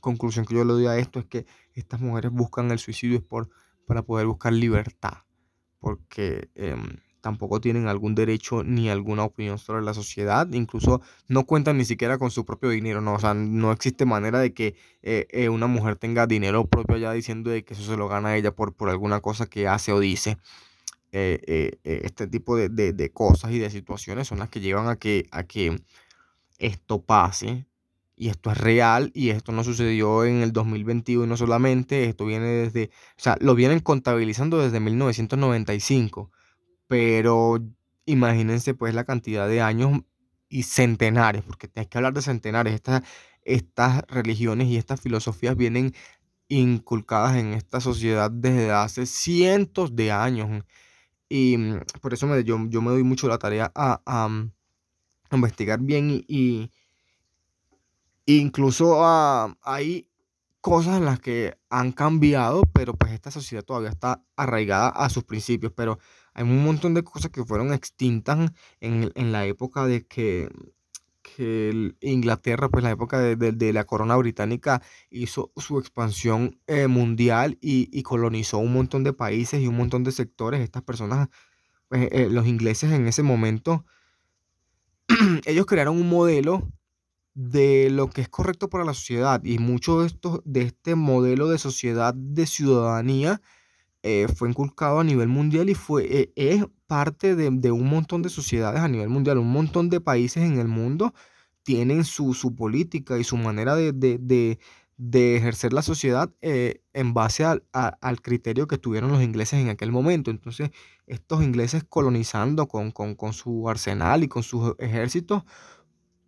conclusión 0.00 0.46
que 0.46 0.54
yo 0.54 0.64
le 0.64 0.72
doy 0.72 0.86
a 0.86 0.96
esto 0.96 1.18
es 1.18 1.26
que 1.26 1.44
estas 1.74 2.00
mujeres 2.00 2.32
buscan 2.32 2.70
el 2.70 2.78
suicidio 2.78 3.22
por, 3.22 3.50
para 3.86 4.00
poder 4.00 4.28
buscar 4.28 4.54
libertad. 4.54 5.24
Porque 5.78 6.48
em, 6.54 7.00
tampoco 7.20 7.60
tienen 7.60 7.86
algún 7.88 8.14
derecho 8.14 8.62
ni 8.64 8.90
alguna 8.90 9.24
opinión 9.24 9.58
sobre 9.58 9.82
la 9.82 9.94
sociedad, 9.94 10.48
incluso 10.52 11.00
no 11.28 11.44
cuentan 11.44 11.78
ni 11.78 11.84
siquiera 11.84 12.18
con 12.18 12.30
su 12.30 12.44
propio 12.44 12.70
dinero, 12.70 13.00
no, 13.00 13.14
o 13.14 13.18
sea, 13.18 13.34
no 13.34 13.72
existe 13.72 14.04
manera 14.04 14.40
de 14.40 14.52
que 14.54 14.76
eh, 15.02 15.26
eh, 15.30 15.48
una 15.48 15.66
mujer 15.66 15.96
tenga 15.96 16.26
dinero 16.26 16.66
propio 16.66 16.96
allá 16.96 17.12
diciendo 17.12 17.50
de 17.50 17.64
que 17.64 17.74
eso 17.74 17.82
se 17.82 17.96
lo 17.96 18.08
gana 18.08 18.36
ella 18.36 18.52
por, 18.54 18.74
por 18.74 18.88
alguna 18.88 19.20
cosa 19.20 19.46
que 19.46 19.68
hace 19.68 19.92
o 19.92 20.00
dice. 20.00 20.38
Eh, 21.12 21.78
este 21.82 22.28
tipo 22.28 22.56
de, 22.56 23.10
cosas 23.12 23.50
y 23.52 23.58
de 23.58 23.70
situaciones 23.70 24.28
son 24.28 24.38
las 24.38 24.48
que 24.48 24.60
llevan 24.60 24.88
a 24.88 24.96
que, 24.96 25.26
a 25.32 25.42
que 25.42 25.76
esto 26.58 27.02
pase. 27.02 27.66
Y 28.16 28.28
esto 28.28 28.50
es 28.50 28.58
real 28.58 29.10
y 29.14 29.30
esto 29.30 29.50
no 29.50 29.64
sucedió 29.64 30.26
en 30.26 30.42
el 30.42 30.52
2021 30.52 31.38
solamente, 31.38 32.04
esto 32.04 32.26
viene 32.26 32.48
desde, 32.48 32.90
o 33.16 33.22
sea, 33.22 33.38
lo 33.40 33.54
vienen 33.54 33.80
contabilizando 33.80 34.58
desde 34.58 34.78
1995 34.78 36.30
pero 36.90 37.62
imagínense 38.04 38.74
pues 38.74 38.94
la 38.94 39.04
cantidad 39.04 39.48
de 39.48 39.62
años 39.62 40.00
y 40.48 40.64
centenares, 40.64 41.44
porque 41.44 41.70
hay 41.76 41.86
que 41.86 41.98
hablar 41.98 42.14
de 42.14 42.20
centenares. 42.20 42.74
Estas, 42.74 43.02
estas 43.44 44.02
religiones 44.08 44.66
y 44.66 44.76
estas 44.76 45.00
filosofías 45.00 45.56
vienen 45.56 45.94
inculcadas 46.48 47.36
en 47.36 47.52
esta 47.52 47.80
sociedad 47.80 48.28
desde 48.28 48.72
hace 48.72 49.06
cientos 49.06 49.94
de 49.94 50.10
años. 50.10 50.64
Y 51.28 51.56
mm, 51.58 51.80
por 52.00 52.12
eso 52.12 52.26
me, 52.26 52.42
yo, 52.42 52.58
me 52.58 52.90
doy 52.90 53.04
mucho 53.04 53.28
la 53.28 53.38
tarea 53.38 53.70
a, 53.72 54.28
mm, 54.28 54.50
investigar 55.30 55.78
bien 55.80 56.24
y, 56.26 56.72
incluso 58.26 59.04
a, 59.04 59.56
hay 59.62 60.09
cosas 60.60 60.98
en 60.98 61.04
las 61.04 61.20
que 61.20 61.56
han 61.70 61.92
cambiado, 61.92 62.62
pero 62.72 62.94
pues 62.94 63.12
esta 63.12 63.30
sociedad 63.30 63.64
todavía 63.64 63.90
está 63.90 64.22
arraigada 64.36 64.88
a 64.88 65.08
sus 65.08 65.24
principios. 65.24 65.72
Pero 65.74 65.98
hay 66.34 66.44
un 66.44 66.64
montón 66.64 66.94
de 66.94 67.04
cosas 67.04 67.30
que 67.30 67.44
fueron 67.44 67.72
extintas 67.72 68.50
en, 68.80 69.32
la 69.32 69.46
época 69.46 69.86
de 69.86 70.06
que, 70.06 70.50
Inglaterra, 72.00 72.68
pues 72.68 72.84
la 72.84 72.90
época 72.90 73.18
de, 73.18 73.72
la 73.72 73.84
corona 73.84 74.16
británica, 74.16 74.82
hizo 75.10 75.52
su 75.56 75.78
expansión 75.78 76.60
eh, 76.66 76.86
mundial 76.86 77.58
y, 77.60 78.02
colonizó 78.02 78.58
un 78.58 78.72
montón 78.74 79.04
de 79.04 79.12
países 79.12 79.60
y 79.62 79.66
un 79.66 79.76
montón 79.76 80.04
de 80.04 80.12
sectores. 80.12 80.60
Estas 80.60 80.82
personas, 80.82 81.28
pues, 81.88 82.08
eh, 82.12 82.28
los 82.30 82.46
ingleses 82.46 82.92
en 82.92 83.06
ese 83.06 83.22
momento, 83.22 83.86
ellos 85.46 85.66
crearon 85.66 85.96
un 85.96 86.08
modelo 86.08 86.68
de 87.40 87.88
lo 87.90 88.10
que 88.10 88.20
es 88.20 88.28
correcto 88.28 88.68
para 88.68 88.84
la 88.84 88.92
sociedad 88.92 89.42
y 89.44 89.58
mucho 89.58 90.00
de, 90.00 90.08
esto, 90.08 90.42
de 90.44 90.62
este 90.62 90.94
modelo 90.94 91.48
de 91.48 91.56
sociedad 91.56 92.12
de 92.12 92.46
ciudadanía 92.46 93.40
eh, 94.02 94.26
fue 94.34 94.50
inculcado 94.50 95.00
a 95.00 95.04
nivel 95.04 95.28
mundial 95.28 95.70
y 95.70 95.74
fue, 95.74 96.04
eh, 96.04 96.32
es 96.36 96.66
parte 96.86 97.34
de, 97.36 97.70
un 97.70 97.88
montón 97.88 98.20
de 98.20 98.28
sociedades 98.28 98.80
a 98.80 98.88
nivel 98.88 99.08
mundial. 99.08 99.38
Un 99.38 99.52
montón 99.52 99.88
de 99.88 100.02
países 100.02 100.42
en 100.42 100.58
el 100.58 100.68
mundo 100.68 101.14
tienen 101.62 102.04
su, 102.04 102.34
política 102.56 103.18
y 103.18 103.24
su 103.24 103.38
manera 103.38 103.74
de, 103.74 104.58
ejercer 104.98 105.72
la 105.72 105.82
sociedad 105.82 106.30
eh, 106.42 106.82
en 106.92 107.14
base 107.14 107.44
al, 107.44 107.64
al, 107.72 108.20
criterio 108.20 108.68
que 108.68 108.76
tuvieron 108.76 109.12
los 109.12 109.22
ingleses 109.22 109.60
en 109.60 109.70
aquel 109.70 109.92
momento. 109.92 110.30
Entonces, 110.30 110.70
estos 111.06 111.42
ingleses 111.42 111.84
colonizando 111.84 112.68
con, 112.68 112.90
con, 112.90 113.14
con 113.14 113.32
su 113.32 113.68
arsenal 113.68 114.24
y 114.24 114.28
con 114.28 114.42
sus 114.42 114.74
ejércitos 114.78 115.44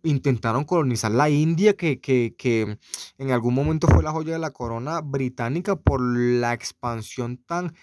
intentaron 0.03 0.65
colonizar 0.65 1.11
la 1.11 1.29
India, 1.29 1.75
que, 1.75 1.99
que, 1.99 2.77
en 3.17 3.31
algún 3.31 3.53
momento 3.53 3.87
fue 3.87 4.03
la 4.03 4.11
joya 4.11 4.33
de 4.33 4.39
la 4.39 4.51
corona 4.51 5.01
británica 5.01 5.75
por 5.77 6.01
la 6.01 6.53
expansión 6.53 7.37
tan 7.37 7.73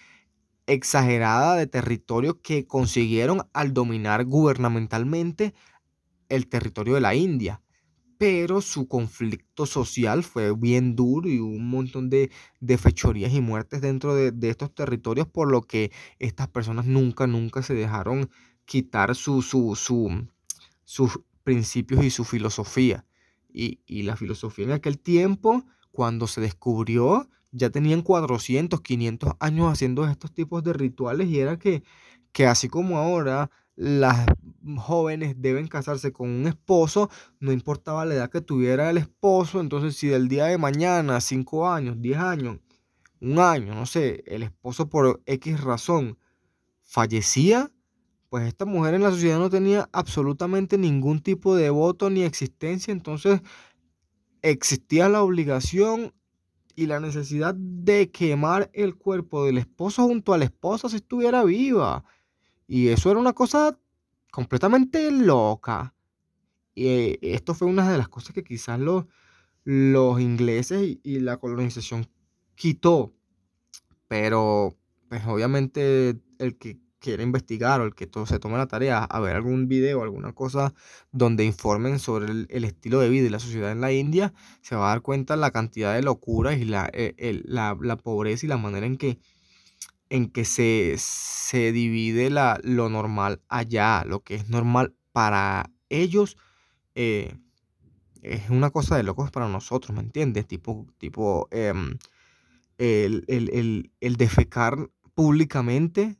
exagerada 0.67 1.55
de 1.55 1.67
territorio 1.67 2.41
que 2.41 2.65
consiguieron 2.67 3.41
al 3.53 3.73
dominar 3.73 4.25
gubernamentalmente 4.25 5.53
el 6.29 6.47
territorio 6.47 6.93
de 6.93 7.01
la 7.01 7.15
India. 7.15 7.61
Pero 8.19 8.61
su 8.61 8.87
conflicto 8.87 9.65
social 9.65 10.23
fue 10.23 10.55
bien 10.55 10.95
duro 10.95 11.27
y 11.27 11.39
hubo 11.39 11.55
un 11.55 11.69
montón 11.71 12.11
de, 12.11 12.29
fechorías 12.77 13.33
y 13.33 13.41
muertes 13.41 13.81
dentro 13.81 14.13
de, 14.13 14.49
estos 14.49 14.73
territorios, 14.75 15.27
por 15.27 15.51
lo 15.51 15.63
que 15.63 15.91
estas 16.19 16.47
personas 16.47 16.85
nunca, 16.85 17.25
nunca 17.25 17.63
se 17.63 17.73
dejaron 17.73 18.29
quitar 18.65 19.15
su, 19.15 19.41
su, 19.41 19.75
su, 19.75 20.27
su 20.85 21.25
principios 21.43 22.03
y 22.03 22.09
su 22.09 22.23
filosofía. 22.23 23.05
Y, 23.53 24.03
la 24.03 24.15
filosofía 24.15 24.65
en 24.65 24.71
aquel 24.71 24.97
tiempo, 24.97 25.65
cuando 25.91 26.27
se 26.27 26.39
descubrió, 26.39 27.27
ya 27.51 27.69
tenían 27.69 28.01
400, 28.01 28.79
500 28.81 29.33
años 29.39 29.71
haciendo 29.71 30.05
estos 30.07 30.33
tipos 30.33 30.63
de 30.63 30.71
rituales 30.71 31.27
y 31.27 31.39
era 31.39 31.59
que, 31.59 31.83
que 32.31 32.47
así 32.47 32.69
como 32.69 32.97
ahora 32.97 33.51
las 33.75 34.25
jóvenes 34.77 35.35
deben 35.37 35.67
casarse 35.67 36.13
con 36.13 36.29
un 36.29 36.47
esposo, 36.47 37.09
no 37.39 37.51
importaba 37.51 38.05
la 38.05 38.13
edad 38.13 38.29
que 38.29 38.41
tuviera 38.41 38.89
el 38.89 38.97
esposo, 38.97 39.59
entonces 39.59 39.95
si 39.95 40.07
del 40.07 40.27
día 40.27 40.45
de 40.45 40.57
mañana, 40.57 41.19
5 41.19 41.69
años, 41.69 41.99
10 41.99 42.17
años, 42.17 42.59
un 43.19 43.39
año, 43.39 43.75
no 43.75 43.85
sé, 43.85 44.23
el 44.27 44.43
esposo 44.43 44.89
por 44.89 45.21
X 45.25 45.61
razón 45.61 46.17
fallecía, 46.83 47.71
pues 48.31 48.47
esta 48.47 48.63
mujer 48.63 48.93
en 48.93 49.03
la 49.03 49.11
sociedad 49.11 49.39
no 49.39 49.49
tenía 49.49 49.89
absolutamente 49.91 50.77
ningún 50.77 51.19
tipo 51.19 51.53
de 51.53 51.69
voto 51.69 52.09
ni 52.09 52.23
existencia, 52.23 52.93
entonces 52.93 53.41
existía 54.41 55.09
la 55.09 55.21
obligación 55.21 56.13
y 56.73 56.85
la 56.85 57.01
necesidad 57.01 57.53
de 57.53 58.09
quemar 58.09 58.71
el 58.71 58.95
cuerpo 58.95 59.43
del 59.43 59.57
esposo 59.57 60.03
junto 60.07 60.33
a 60.33 60.37
la 60.37 60.45
esposa 60.45 60.87
si 60.87 60.95
estuviera 60.95 61.43
viva. 61.43 62.05
Y 62.67 62.87
eso 62.87 63.11
era 63.11 63.19
una 63.19 63.33
cosa 63.33 63.77
completamente 64.31 65.11
loca. 65.11 65.93
Y 66.73 66.87
eh, 66.87 67.19
esto 67.21 67.53
fue 67.53 67.67
una 67.67 67.91
de 67.91 67.97
las 67.97 68.07
cosas 68.07 68.33
que 68.33 68.45
quizás 68.45 68.79
los, 68.79 69.07
los 69.65 70.21
ingleses 70.21 70.99
y, 71.03 71.19
la 71.19 71.35
colonización 71.35 72.07
quitó. 72.55 73.13
Pero, 74.07 74.77
pues 75.09 75.21
obviamente 75.27 76.17
el 76.39 76.57
que 76.57 76.79
quiere 77.01 77.23
investigar 77.23 77.81
o 77.81 77.85
el 77.85 77.95
que 77.95 78.07
todo 78.07 78.25
se 78.25 78.39
tome 78.39 78.57
la 78.57 78.67
tarea 78.67 79.03
a 79.03 79.19
ver 79.19 79.35
algún 79.35 79.67
video, 79.67 80.03
alguna 80.03 80.31
cosa 80.31 80.73
donde 81.11 81.43
informen 81.43 81.99
sobre 81.99 82.31
el, 82.31 82.63
estilo 82.63 82.99
de 83.01 83.09
vida 83.09 83.27
y 83.27 83.29
la 83.29 83.39
sociedad 83.39 83.71
en 83.71 83.81
la 83.81 83.91
India, 83.91 84.33
se 84.61 84.75
va 84.75 84.85
a 84.85 84.89
dar 84.89 85.01
cuenta 85.01 85.35
la 85.35 85.51
cantidad 85.51 85.93
de 85.93 86.03
locuras 86.03 86.57
y 86.57 86.65
la, 86.65 86.89
eh, 86.93 87.41
la, 87.43 87.77
la 87.81 87.97
pobreza 87.97 88.45
y 88.45 88.49
la 88.49 88.57
manera 88.57 88.85
en 88.85 88.97
que 88.97 89.19
en 90.09 90.29
que 90.29 90.43
se, 90.43 90.95
se 90.97 91.71
divide 91.71 92.29
la, 92.29 92.59
lo 92.63 92.89
normal 92.89 93.41
allá, 93.47 94.03
lo 94.05 94.19
que 94.19 94.35
es 94.35 94.49
normal 94.49 94.93
para 95.13 95.71
ellos, 95.87 96.35
eh, 96.95 97.33
es 98.21 98.49
una 98.49 98.71
cosa 98.71 98.97
de 98.97 99.03
locos 99.03 99.31
para 99.31 99.47
nosotros, 99.47 99.95
¿me 99.95 100.01
entiendes? 100.03 100.47
Tipo, 100.47 100.85
tipo 100.97 101.47
em, 101.51 101.97
el, 102.77 103.23
el, 104.01 104.15
defecar 104.17 104.89
públicamente, 105.13 106.17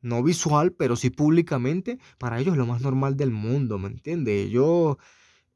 no 0.00 0.22
visual, 0.22 0.72
pero 0.72 0.96
sí 0.96 1.10
públicamente, 1.10 1.98
para 2.18 2.38
ellos 2.40 2.52
es 2.54 2.58
lo 2.58 2.66
más 2.66 2.80
normal 2.82 3.16
del 3.16 3.30
mundo, 3.30 3.78
¿me 3.78 3.88
entiendes? 3.88 4.46
Ellos, 4.46 4.96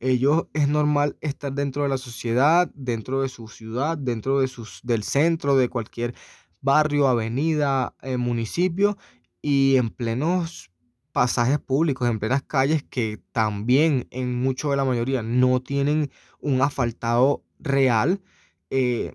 ellos 0.01 0.47
es 0.53 0.69
normal 0.69 1.17
estar 1.21 1.53
dentro 1.53 1.85
de 1.85 1.89
la 1.89 1.99
sociedad, 1.99 2.71
dentro 2.75 3.23
de 3.23 3.29
su 3.29 3.49
ciudad, 3.49 3.97
dentro 3.99 4.41
de 4.41 4.49
sus, 4.49 4.81
del 4.83 5.05
centro, 5.05 5.57
de 5.57 5.69
cualquier 5.69 6.15
barrio, 6.61 7.09
avenida, 7.09 7.95
eh, 8.03 8.17
municipio 8.17 8.97
y 9.43 9.77
en 9.77 9.91
plenos 9.91 10.71
pasajes 11.13 11.59
públicos, 11.59 12.09
en 12.09 12.19
plenas 12.19 12.43
calles 12.43 12.83
que 12.85 13.21
también 13.33 14.09
en 14.11 14.41
mucho 14.41 14.71
de 14.71 14.77
la 14.77 14.85
mayoría 14.85 15.23
no 15.23 15.61
tienen 15.61 16.11
un 16.41 16.63
asfaltado 16.63 17.45
real. 17.59 18.23
Eh, 18.71 19.15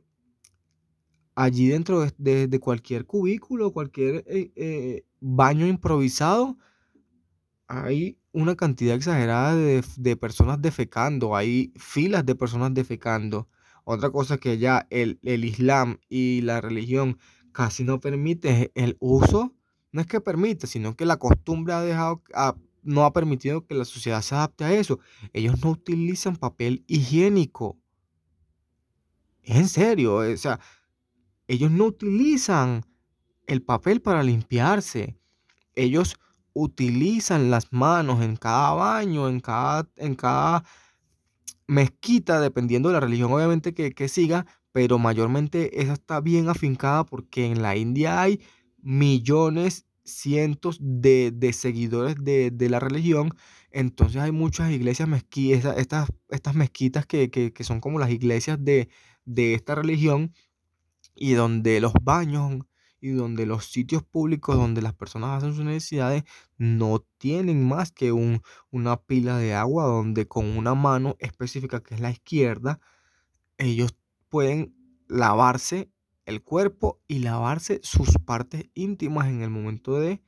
allí 1.35 1.67
dentro 1.67 2.05
de, 2.17 2.59
cualquier 2.59 3.05
cubículo, 3.05 3.71
cualquier 3.71 4.23
eh, 4.27 5.05
baño 5.19 5.67
improvisado, 5.67 6.57
hay 7.67 8.17
una 8.31 8.55
cantidad 8.55 8.95
exagerada 8.95 9.55
de, 9.55 9.83
de, 9.97 10.15
personas 10.15 10.61
defecando, 10.61 11.35
hay 11.35 11.73
filas 11.75 12.25
de 12.25 12.35
personas 12.35 12.73
defecando. 12.73 13.47
Otra 13.83 14.09
cosa 14.09 14.37
que 14.37 14.57
ya 14.57 14.87
el, 14.89 15.19
el 15.23 15.45
Islam 15.45 15.99
y 16.09 16.41
la 16.41 16.61
religión 16.61 17.17
casi 17.51 17.83
no 17.83 17.99
permite 17.99 18.71
el 18.75 18.97
uso, 18.99 19.55
no 19.91 20.01
es 20.01 20.07
que 20.07 20.21
permite, 20.21 20.67
sino 20.67 20.95
que 20.95 21.05
la 21.05 21.17
costumbre 21.17 21.73
ha 21.73 21.81
dejado, 21.81 22.21
no 22.83 23.03
ha 23.03 23.13
permitido 23.13 23.65
que 23.65 23.73
la 23.73 23.85
sociedad 23.85 24.21
se 24.21 24.35
adapte 24.35 24.63
a 24.63 24.73
eso. 24.73 24.99
Ellos 25.33 25.63
no 25.63 25.71
utilizan 25.71 26.35
papel 26.35 26.83
higiénico. 26.87 27.77
en 29.43 29.67
serio, 29.67 30.17
o 30.17 30.37
sea, 30.37 30.59
ellos 31.47 31.71
no 31.71 31.85
utilizan 31.85 32.85
el 33.47 33.63
papel 33.63 34.01
para 34.01 34.23
limpiarse. 34.23 35.17
Ellos 35.75 36.17
utilizan 36.53 37.49
las 37.51 37.71
manos 37.71 38.21
en 38.21 38.35
cada 38.35 38.73
baño, 38.73 39.29
en 39.29 39.39
cada, 39.39 39.89
en 39.95 40.15
cada 40.15 40.63
mezquita, 41.67 42.39
dependiendo 42.39 42.89
de 42.89 42.93
la 42.93 42.99
religión 42.99 43.31
obviamente 43.31 43.73
que, 43.73 43.91
que 43.93 44.07
siga, 44.07 44.45
pero 44.71 44.99
mayormente 44.99 45.81
esa 45.81 45.93
está 45.93 46.21
bien 46.21 46.49
afincada 46.49 47.03
porque 47.05 47.45
en 47.45 47.61
la 47.61 47.75
India 47.75 48.21
hay 48.21 48.41
millones, 48.79 49.87
cientos 50.03 50.77
de, 50.79 51.51
seguidores 51.53 52.15
de, 52.19 52.69
la 52.69 52.79
religión. 52.79 53.31
Entonces 53.71 54.21
hay 54.21 54.31
muchas 54.31 54.71
iglesias 54.71 55.07
mezquitas, 55.07 55.77
estas, 55.77 56.09
estas 56.29 56.55
mezquitas 56.55 57.05
que, 57.05 57.53
son 57.61 57.81
como 57.81 57.99
las 57.99 58.09
iglesias 58.09 58.57
de, 58.63 58.89
esta 59.25 59.75
religión 59.75 60.33
y 61.15 61.33
donde 61.33 61.81
los 61.81 61.93
baños 62.01 62.59
y 62.99 63.09
donde 63.09 63.45
los 63.45 63.65
sitios 63.65 64.03
públicos 64.03 64.55
donde 64.55 64.81
las 64.81 64.93
personas 64.93 65.37
hacen 65.37 65.55
sus 65.55 65.65
necesidades 65.65 66.23
no 66.57 67.05
tienen 67.17 67.67
más 67.67 67.91
que 67.91 68.11
un, 68.11 68.41
una 68.71 68.97
pila 68.97 69.37
de 69.37 69.53
agua 69.53 69.85
donde 69.85 70.27
con 70.27 70.45
una 70.57 70.75
mano 70.75 71.15
específica 71.19 71.81
que 71.81 71.95
es 71.95 72.01
la 72.01 72.11
izquierda, 72.11 72.79
ellos 73.57 73.95
pueden 74.29 74.75
lavarse 75.07 75.91
el 76.25 76.43
cuerpo 76.43 76.99
y 77.07 77.19
lavarse 77.19 77.79
sus 77.83 78.17
partes 78.25 78.69
íntimas 78.73 79.27
en 79.27 79.41
el 79.41 79.49
momento 79.49 79.99
de 79.99 80.21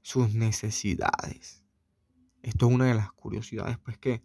sus 0.00 0.34
necesidades. 0.34 1.64
Esto 2.42 2.68
es 2.68 2.74
una 2.74 2.86
de 2.86 2.94
las 2.94 3.12
curiosidades, 3.12 3.78
pues, 3.78 3.98
que, 3.98 4.22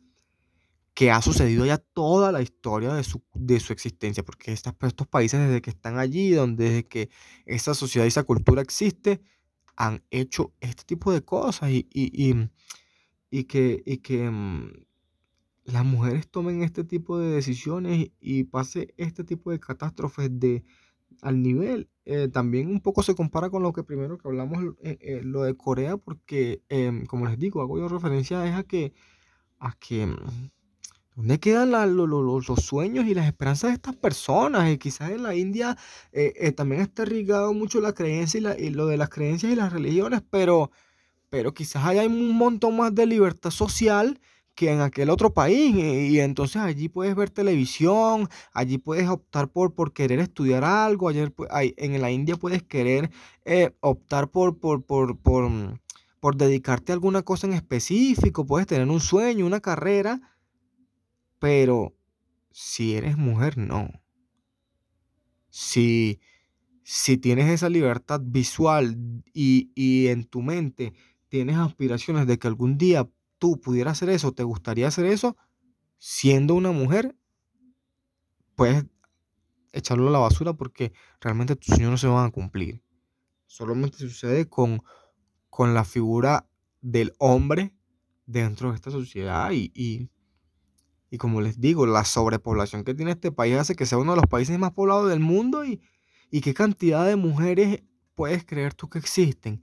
que 0.99 1.11
ha 1.11 1.21
sucedido 1.21 1.65
ya 1.65 1.77
toda 1.77 2.33
la 2.33 2.41
historia 2.41 2.93
de 2.93 3.05
su, 3.05 3.23
de 3.33 3.61
su 3.61 3.71
existencia, 3.71 4.21
porque 4.21 4.51
estos, 4.51 4.73
estos 4.81 5.07
países 5.07 5.39
desde 5.39 5.61
que 5.61 5.69
están 5.69 5.97
allí, 5.97 6.31
donde 6.31 6.65
desde 6.65 6.87
que 6.89 7.09
esa 7.45 7.73
sociedad 7.73 8.03
y 8.03 8.09
esa 8.09 8.23
cultura 8.23 8.61
existe, 8.61 9.21
han 9.77 10.03
hecho 10.11 10.51
este 10.59 10.83
tipo 10.83 11.13
de 11.13 11.23
cosas 11.23 11.69
y, 11.71 11.87
y, 11.93 13.43
que, 13.45 13.81
y 13.85 13.99
que 13.99 14.29
mm, 14.29 14.73
las 15.63 15.85
mujeres 15.85 16.29
tomen 16.29 16.63
este 16.63 16.83
tipo 16.83 17.17
de 17.17 17.29
decisiones 17.29 18.11
y 18.19 18.43
pase 18.43 18.93
este 18.97 19.23
tipo 19.23 19.51
de 19.51 19.59
catástrofes 19.61 20.37
de, 20.37 20.65
al 21.21 21.41
nivel. 21.41 21.89
Eh, 22.03 22.27
también 22.27 22.67
un 22.67 22.81
poco 22.81 23.03
se 23.03 23.15
compara 23.15 23.49
con 23.49 23.63
lo 23.63 23.71
que 23.71 23.83
primero 23.83 24.17
que 24.17 24.27
hablamos, 24.27 24.75
eh, 24.83 24.97
eh, 24.99 25.21
lo 25.23 25.43
de 25.43 25.55
Corea, 25.55 25.95
porque, 25.95 26.61
em, 26.67 27.05
como 27.05 27.25
les 27.25 27.39
digo, 27.39 27.61
hago 27.61 27.79
yo 27.79 27.87
referencia 27.87 28.57
a 28.57 28.63
que, 28.63 28.91
a 29.59 29.77
que, 29.79 30.05
mm, 30.05 30.49
¿dónde 31.19 31.39
quedan 31.39 31.71
los 31.71 32.45
sueños 32.63 33.05
y 33.05 33.13
las 33.13 33.27
esperanzas 33.27 33.71
de 33.71 33.75
estas 33.75 33.95
personas? 33.95 34.71
Y 34.71 34.77
quizás 34.77 35.11
en 35.11 35.23
la 35.23 35.35
India 35.35 35.77
también 36.55 36.81
está 36.81 37.03
irrigado 37.03 37.53
mucho 37.53 37.81
la 37.81 37.93
creencia 37.93 38.55
y, 38.57 38.65
y, 38.67 38.69
lo 38.69 38.87
de 38.87 38.97
las 38.97 39.09
creencias 39.09 39.51
y 39.51 39.55
las 39.55 39.73
religiones, 39.73 40.21
pero, 40.29 40.71
pero 41.29 41.53
quizás 41.53 41.85
hay 41.85 42.05
un 42.07 42.37
montón 42.37 42.77
más 42.77 42.95
de 42.95 43.05
libertad 43.05 43.51
social 43.51 44.19
que 44.59 44.71
en 44.71 44.81
aquel 44.81 45.09
otro 45.09 45.33
país. 45.33 45.73
Y, 45.73 46.19
entonces 46.19 46.57
allí 46.57 46.89
puedes 46.89 47.15
ver 47.15 47.29
televisión, 47.29 48.27
allí 48.53 48.77
puedes 48.77 49.07
optar 49.07 49.47
por, 49.47 49.73
por 49.73 49.93
querer 49.93 50.19
estudiar 50.19 50.65
algo, 50.65 51.07
ayer, 51.07 51.33
en 51.51 52.01
la 52.01 52.11
India 52.11 52.35
puedes 52.35 52.63
querer 52.63 53.09
eh, 53.45 53.71
optar 53.79 54.29
por, 54.29 54.57
por, 54.57 54.83
por, 54.83 55.17
por, 55.17 55.49
mm, 55.49 55.79
por 56.19 56.35
dedicarte 56.35 56.91
a 56.91 56.95
alguna 56.95 57.21
cosa 57.23 57.47
en 57.47 57.53
específico, 57.53 58.45
puedes 58.45 58.67
tener 58.67 58.89
un 58.89 58.99
sueño, 58.99 59.45
una 59.45 59.61
carrera, 59.61 60.19
pero 61.39 61.95
si 62.51 62.95
eres 62.95 63.17
mujer, 63.17 63.57
no. 63.57 63.89
Si, 65.49 66.19
si 66.83 67.17
tienes 67.17 67.49
esa 67.49 67.69
libertad 67.69 68.21
visual 68.23 69.23
y, 69.33 69.71
y 69.75 70.07
en 70.07 70.25
tu 70.25 70.41
mente 70.41 70.93
tienes 71.29 71.57
aspiraciones 71.57 72.27
de 72.27 72.37
que 72.37 72.47
algún 72.47 72.77
día 72.77 73.09
tú 73.37 73.59
pudieras 73.59 73.93
hacer 73.93 74.09
eso, 74.09 74.33
te 74.33 74.43
gustaría 74.43 74.87
hacer 74.87 75.05
eso, 75.05 75.37
siendo 75.97 76.53
una 76.55 76.71
mujer, 76.71 77.15
puedes 78.55 78.85
echarlo 79.71 80.09
a 80.09 80.11
la 80.11 80.19
basura 80.19 80.53
porque 80.53 80.93
realmente 81.21 81.55
tus 81.55 81.75
sueños 81.75 81.91
no 81.91 81.97
se 81.97 82.07
van 82.07 82.27
a 82.27 82.31
cumplir. 82.31 82.81
Solamente 83.45 83.97
sucede 83.97 84.47
con, 84.47 84.83
con 85.49 85.73
la 85.73 85.85
figura 85.85 86.47
del 86.81 87.13
hombre 87.19 87.73
dentro 88.25 88.69
de 88.69 88.75
esta 88.75 88.91
sociedad 88.91 89.51
y, 89.51 89.71
y, 89.73 90.09
como 91.17 91.41
les 91.41 91.59
digo, 91.59 91.85
la 91.85 92.05
sobrepoblación 92.05 92.83
que 92.83 92.93
tiene 92.93 93.11
este 93.11 93.31
país 93.31 93.55
hace 93.57 93.75
que 93.75 93.85
sea 93.85 93.97
uno 93.97 94.11
de 94.11 94.17
los 94.17 94.27
países 94.27 94.57
más 94.59 94.71
poblados 94.71 95.09
del 95.09 95.19
mundo 95.19 95.65
y, 95.65 95.81
y 96.29 96.41
qué 96.41 96.53
cantidad 96.53 97.05
de 97.05 97.15
mujeres 97.15 97.81
puedes 98.15 98.45
creer 98.45 98.73
tú 98.73 98.89
que 98.89 98.99
existen 98.99 99.61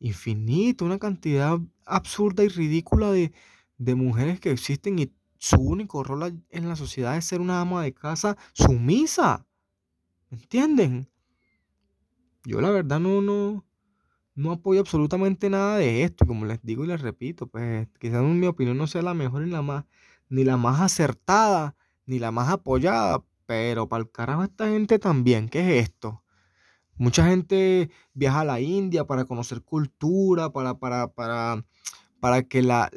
infinito, 0.00 0.84
una 0.84 0.98
cantidad 0.98 1.58
absurda 1.84 2.44
y 2.44 2.48
ridícula 2.48 3.10
de, 3.12 3.32
mujeres 3.94 4.40
que 4.40 4.50
existen 4.50 4.98
y 4.98 5.12
su 5.38 5.60
único 5.60 6.02
rol 6.02 6.42
en 6.50 6.68
la 6.68 6.76
sociedad 6.76 7.16
es 7.16 7.24
ser 7.24 7.40
una 7.40 7.60
ama 7.60 7.82
de 7.82 7.94
casa 7.94 8.36
sumisa. 8.52 9.46
¿Entienden? 10.30 11.08
Yo 12.44 12.60
la 12.60 12.70
verdad 12.70 13.00
no, 13.00 13.20
no, 13.22 13.64
no 14.34 14.52
apoyo 14.52 14.80
absolutamente 14.80 15.48
nada 15.48 15.78
de 15.78 16.02
esto, 16.02 16.26
como 16.26 16.44
les 16.44 16.60
digo 16.62 16.84
y 16.84 16.88
les 16.88 17.00
repito, 17.00 17.46
pues 17.46 17.88
quizás 17.98 18.22
mi 18.22 18.46
opinión 18.46 18.76
no 18.76 18.86
sea 18.86 19.02
la 19.02 19.14
mejor 19.14 19.42
ni 19.42 19.50
la 19.50 19.62
más, 19.62 19.84
ni 20.28 20.44
la 20.44 20.56
más 20.56 20.80
acertada, 20.80 21.76
ni 22.06 22.18
la 22.18 22.30
más 22.30 22.48
apoyada, 22.48 23.24
pero 23.46 23.88
para 23.88 24.02
el 24.02 24.10
carajo 24.10 24.42
esta 24.44 24.68
gente 24.68 24.98
también, 24.98 25.48
¿qué 25.48 25.60
es 25.60 25.88
esto? 25.88 26.22
Mucha 26.96 27.26
gente 27.26 27.90
viaja 28.12 28.40
a 28.40 28.44
la 28.44 28.60
India 28.60 29.06
para 29.06 29.24
conocer 29.24 29.62
cultura, 29.62 30.50
para, 30.50 30.74
para, 30.74 31.08
para, 31.08 31.64
para 32.20 32.42
que 32.42 32.62
la, 32.62 32.90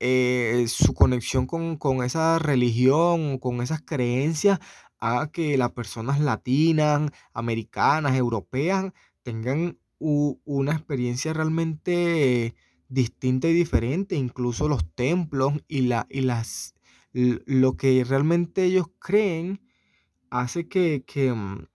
eh, 0.00 0.64
su 0.68 0.94
conexión 0.94 1.46
con, 1.46 1.76
con 1.76 2.04
esa 2.04 2.38
religión, 2.38 3.38
con 3.38 3.60
esas 3.60 3.82
creencias, 3.82 4.60
haga 4.98 5.30
que 5.30 5.58
las 5.58 5.72
personas 5.72 6.20
latinas, 6.20 7.10
americanas, 7.32 8.16
europeas 8.16 8.92
tengan 9.22 9.78
una 9.98 10.72
experiencia 10.72 11.32
realmente 11.32 12.54
distinta 12.88 13.48
y 13.48 13.52
diferente, 13.52 14.14
incluso 14.16 14.68
los 14.68 14.88
templos 14.94 15.54
y, 15.66 15.82
la, 15.82 16.06
y 16.08 16.20
las, 16.22 16.74
lo 17.46 17.76
que 17.76 18.04
realmente 18.04 18.64
ellos 18.64 18.86
creen 18.98 19.60
hace 20.30 20.68
que, 20.68 21.04
que, 21.06 21.32
mm, 21.32 21.66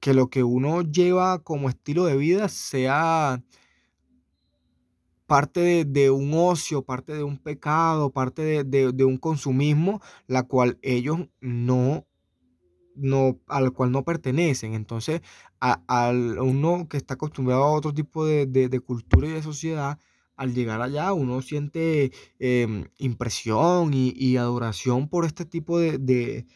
que 0.00 0.14
lo 0.14 0.28
que 0.30 0.44
uno 0.44 0.82
lleva 0.82 1.42
como 1.42 1.68
estilo 1.68 2.04
de 2.04 2.16
vida 2.16 2.48
sea 2.48 3.42
parte 5.26 5.84
de, 5.84 6.10
un 6.10 6.32
ocio, 6.34 6.82
parte 6.82 7.12
de 7.14 7.24
un 7.24 7.38
pecado, 7.38 8.10
parte 8.10 8.64
de, 8.64 9.04
un 9.04 9.18
consumismo, 9.18 10.00
la 10.26 10.44
cual 10.44 10.78
ellos 10.82 11.28
no, 11.40 12.06
no, 12.94 13.38
al 13.48 13.72
cual 13.72 13.90
no 13.92 14.04
pertenecen. 14.04 14.74
Entonces, 14.74 15.22
al 15.60 16.38
uno 16.38 16.88
que 16.88 16.96
está 16.96 17.14
acostumbrado 17.14 17.64
a 17.64 17.72
otro 17.72 17.92
tipo 17.92 18.24
de, 18.24 18.80
cultura 18.86 19.28
y 19.28 19.32
de 19.32 19.42
sociedad, 19.42 19.98
al 20.36 20.54
llegar 20.54 20.82
allá 20.82 21.12
uno 21.12 21.42
siente 21.42 22.12
em, 22.38 22.86
impresión 22.98 23.92
y, 23.94 24.36
adoración 24.36 25.08
por 25.08 25.24
este 25.24 25.44
tipo 25.44 25.78
de, 25.78 26.46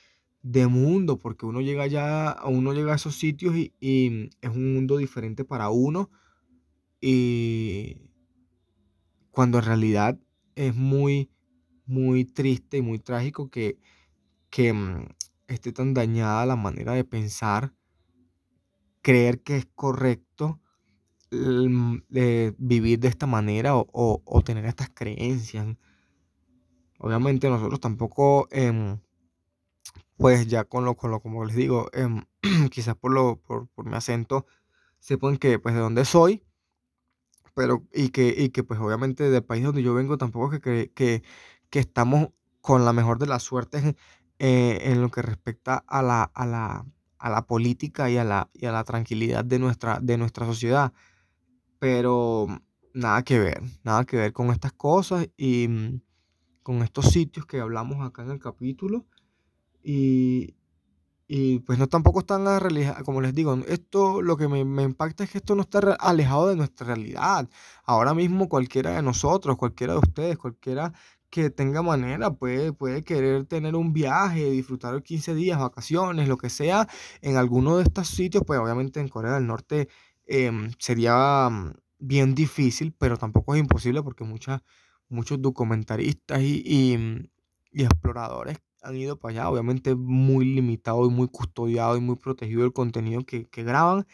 mundo, 0.69 1.19
porque 1.19 1.47
uno 1.47 1.61
llega 1.61 1.85
allá, 1.85 2.37
uno 2.47 2.73
llega 2.73 2.93
a 2.93 2.97
esos 2.97 3.17
sitios 3.17 3.57
y, 3.57 3.75
y 3.81 4.31
es 4.41 4.51
un 4.51 4.75
mundo 4.75 4.97
diferente 4.99 5.45
para 5.45 5.71
uno. 5.71 6.11
Y, 7.01 8.11
cuando 9.31 9.59
en 9.59 9.65
realidad 9.65 10.19
es 10.55 10.75
muy, 10.75 11.31
muy 11.87 12.25
triste 12.25 12.79
y 12.79 12.83
muy 12.83 12.99
trágico 12.99 13.51
que, 13.51 13.79
que 14.51 14.73
mm, 14.73 15.07
esté 15.49 15.73
tan 15.73 15.95
dañada 15.95 16.47
la 16.47 16.57
manera 16.57 16.93
de 16.93 17.05
pensar, 17.05 17.73
creer 19.03 19.43
que 19.43 19.57
es 19.57 19.67
correcto 19.75 20.60
mm, 21.31 21.97
vivir 22.59 23.01
de 23.01 23.09
esta 23.09 23.27
manera 23.27 23.77
o, 23.77 24.43
tener 24.45 24.65
estas 24.67 24.91
creencias. 24.91 25.67
Obviamente 26.99 27.49
nosotros 27.49 27.81
tampoco, 27.81 28.49
em, 28.51 28.99
pues 30.17 30.47
ya 30.47 30.65
con 30.65 30.85
lo, 30.85 30.97
con 30.97 31.11
lo, 31.11 31.21
como 31.21 31.45
les 31.45 31.57
digo, 31.57 31.89
em, 31.93 32.25
quizás 32.71 32.97
por, 32.97 33.13
lo, 33.13 33.37
por, 33.37 33.69
por 33.69 33.87
mi 33.87 33.97
acento, 33.97 34.47
sepan 34.99 35.39
que 35.39 35.59
pues 35.59 35.75
de 35.75 35.81
dónde 35.81 36.05
soy 36.05 36.45
pero 37.55 37.87
y 37.93 38.11
que, 38.11 38.35
y 38.37 38.51
que 38.51 38.63
pues 38.65 38.81
obviamente 38.81 39.31
del 39.31 39.45
país 39.45 39.65
donde 39.65 39.83
yo 39.83 39.95
vengo 39.95 40.19
tampoco 40.19 40.61
que, 40.61 40.91
que, 40.95 41.23
que 41.69 41.79
estamos 41.79 42.31
con 42.61 42.85
la 42.85 42.93
mejor 42.93 43.19
de 43.19 43.27
las 43.27 43.43
suertes 43.43 43.95
eh, 44.39 44.79
en 44.83 45.03
lo 45.03 45.11
que 45.11 45.23
respecta 45.23 45.85
a 45.87 46.03
la, 46.03 46.23
a 46.23 46.47
la, 46.47 46.87
a 47.19 47.31
la 47.31 47.47
política 47.47 48.11
y 48.11 48.17
a 48.17 48.25
la, 48.25 48.49
y 48.55 48.67
a 48.67 48.73
la 48.73 48.85
tranquilidad 48.85 49.45
de 49.45 49.59
nuestra, 49.59 49.99
de 50.01 50.17
nuestra 50.17 50.47
sociedad. 50.47 50.93
Pero 51.81 52.47
nada 52.95 53.25
que 53.25 53.41
ver, 53.41 53.63
nada 53.83 54.05
que 54.05 54.17
ver 54.17 54.33
con 54.33 54.51
estas 54.51 54.73
cosas 54.73 55.29
y 55.37 55.67
mm, 55.67 56.01
con 56.63 56.83
estos 56.83 57.07
sitios 57.07 57.47
que 57.47 57.59
hablamos 57.59 58.07
acá 58.07 58.23
en 58.23 58.31
el 58.31 58.39
capítulo. 58.39 59.07
Y, 59.83 60.55
y 61.27 61.61
pues 61.61 61.79
no 61.79 61.87
tampoco 61.89 62.21
están 62.21 62.45
como 63.05 63.21
les 63.21 63.35
digo, 63.35 63.57
esto 63.69 64.21
lo 64.21 64.37
que 64.37 64.49
me, 64.49 64.83
impacta 64.83 65.25
es 65.25 65.31
que 65.31 65.39
esto 65.39 65.55
no 65.55 65.63
está 65.63 65.79
alejado 66.01 66.49
de 66.49 66.57
nuestra 66.57 66.89
realidad. 66.89 67.49
Ahora 67.85 68.15
mismo 68.15 68.49
cualquiera 68.49 68.97
de 68.97 69.03
nosotros, 69.03 69.57
cualquiera 69.57 69.95
de 69.95 70.01
ustedes, 70.01 70.39
cualquiera 70.39 70.93
que 71.31 71.49
tenga 71.49 71.83
manera 71.83 72.33
puede, 72.33 72.73
puede 72.73 73.05
querer 73.05 73.47
tener 73.47 73.77
un 73.77 73.93
viaje, 73.93 74.51
disfrutar 74.51 75.01
15 75.03 75.35
días, 75.35 75.59
vacaciones, 75.61 76.29
lo 76.29 76.37
que 76.37 76.51
sea, 76.51 76.89
en 77.23 77.37
alguno 77.37 77.77
de 77.77 77.85
estos 77.85 78.09
sitios, 78.09 78.43
pues 78.47 78.59
obviamente 78.59 79.01
en 79.01 79.09
Corea 79.09 79.35
del 79.35 79.47
Norte 79.47 79.89
em, 80.31 80.71
sería 80.79 81.49
mm, 81.51 81.75
bien 81.99 82.35
difícil, 82.35 82.95
pero 82.99 83.19
tampoco 83.19 83.55
es 83.55 83.61
imposible 83.61 84.03
porque 84.03 84.25
muchas, 84.25 84.63
muchos 85.09 85.43
documentaristas 85.43 86.41
y, 86.43 86.97
mm, 86.99 87.29
y 87.73 87.83
exploradores 87.85 88.59
han 88.83 88.97
ido 88.97 89.19
para 89.19 89.33
allá. 89.33 89.51
Obviamente 89.51 89.95
muy 89.95 90.45
limitado 90.45 91.07
y 91.07 91.11
muy 91.11 91.29
custodiado 91.29 91.97
y 91.97 92.01
muy 92.01 92.17
protegido 92.17 92.65
el 92.65 92.73
contenido 92.73 93.25
que, 93.25 93.49
graban, 93.65 94.07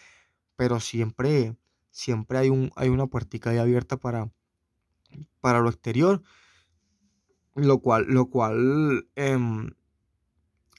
pero 0.57 0.81
siempre, 0.81 1.57
siempre 1.90 2.38
hay, 2.38 2.50
un, 2.50 2.72
hay 2.76 2.88
una 2.88 3.07
puertica 3.07 3.50
ahí 3.50 3.59
abierta 3.59 3.98
para, 3.98 4.31
para 5.40 5.61
lo 5.61 5.68
exterior, 5.68 6.22
lo 7.55 7.81
cual, 7.81 8.07
lo 8.09 8.31
cual 8.31 9.09
em, 9.16 9.70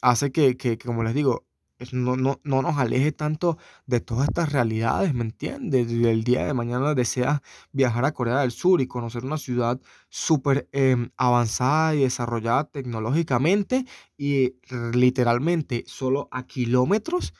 hace 0.01 0.31
que, 0.31 0.57
que, 0.57 0.77
como 0.77 1.03
les 1.03 1.13
digo, 1.13 1.46
no, 1.91 2.15
no, 2.17 2.39
no, 2.43 2.61
nos 2.61 2.77
aleje 2.77 3.11
tanto 3.11 3.57
de 3.85 3.99
todas 3.99 4.29
estas 4.29 4.51
realidades, 4.51 5.13
¿me 5.13 5.23
entiendes? 5.23 5.91
El 5.91 6.23
día 6.23 6.45
de 6.45 6.53
mañana 6.53 6.95
deseas 6.95 7.41
viajar 7.71 8.05
a 8.05 8.13
Corea 8.13 8.39
del 8.39 8.51
Sur 8.51 8.81
y 8.81 8.87
conocer 8.87 9.23
una 9.23 9.37
ciudad 9.37 9.79
súper 10.09 10.67
em, 10.71 11.09
avanzada 11.17 11.95
y 11.95 11.99
desarrollada 11.99 12.65
tecnológicamente 12.65 13.85
y 14.17 14.55
literalmente 14.93 15.83
solo 15.87 16.27
a 16.31 16.47
kilómetros 16.47 17.33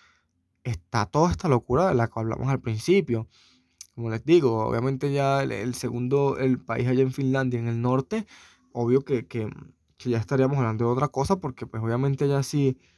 está 0.63 1.05
toda 1.05 1.31
esta 1.31 1.47
locura 1.47 1.87
de 1.87 1.95
la 1.95 2.07
que 2.07 2.19
hablamos 2.19 2.49
al 2.49 2.61
principio. 2.61 3.27
Como 3.95 4.11
les 4.11 4.23
digo, 4.23 4.65
obviamente 4.65 5.11
ya 5.11 5.41
el, 5.41 5.73
segundo, 5.73 6.37
el 6.37 6.59
país 6.59 6.87
allá 6.87 7.01
en 7.01 7.11
Finlandia, 7.11 7.59
en 7.59 7.67
el 7.67 7.81
norte, 7.81 8.27
obvio 8.71 9.01
que, 9.01 9.25
que, 9.25 9.49
que 9.97 10.09
ya 10.11 10.19
estaríamos 10.19 10.57
hablando 10.57 10.85
de 10.85 10.91
otra 10.91 11.07
cosa 11.07 11.37
porque 11.39 11.65
pues 11.65 11.81
obviamente 11.81 12.27
ya 12.27 12.43
sí 12.43 12.77
si 12.77 12.96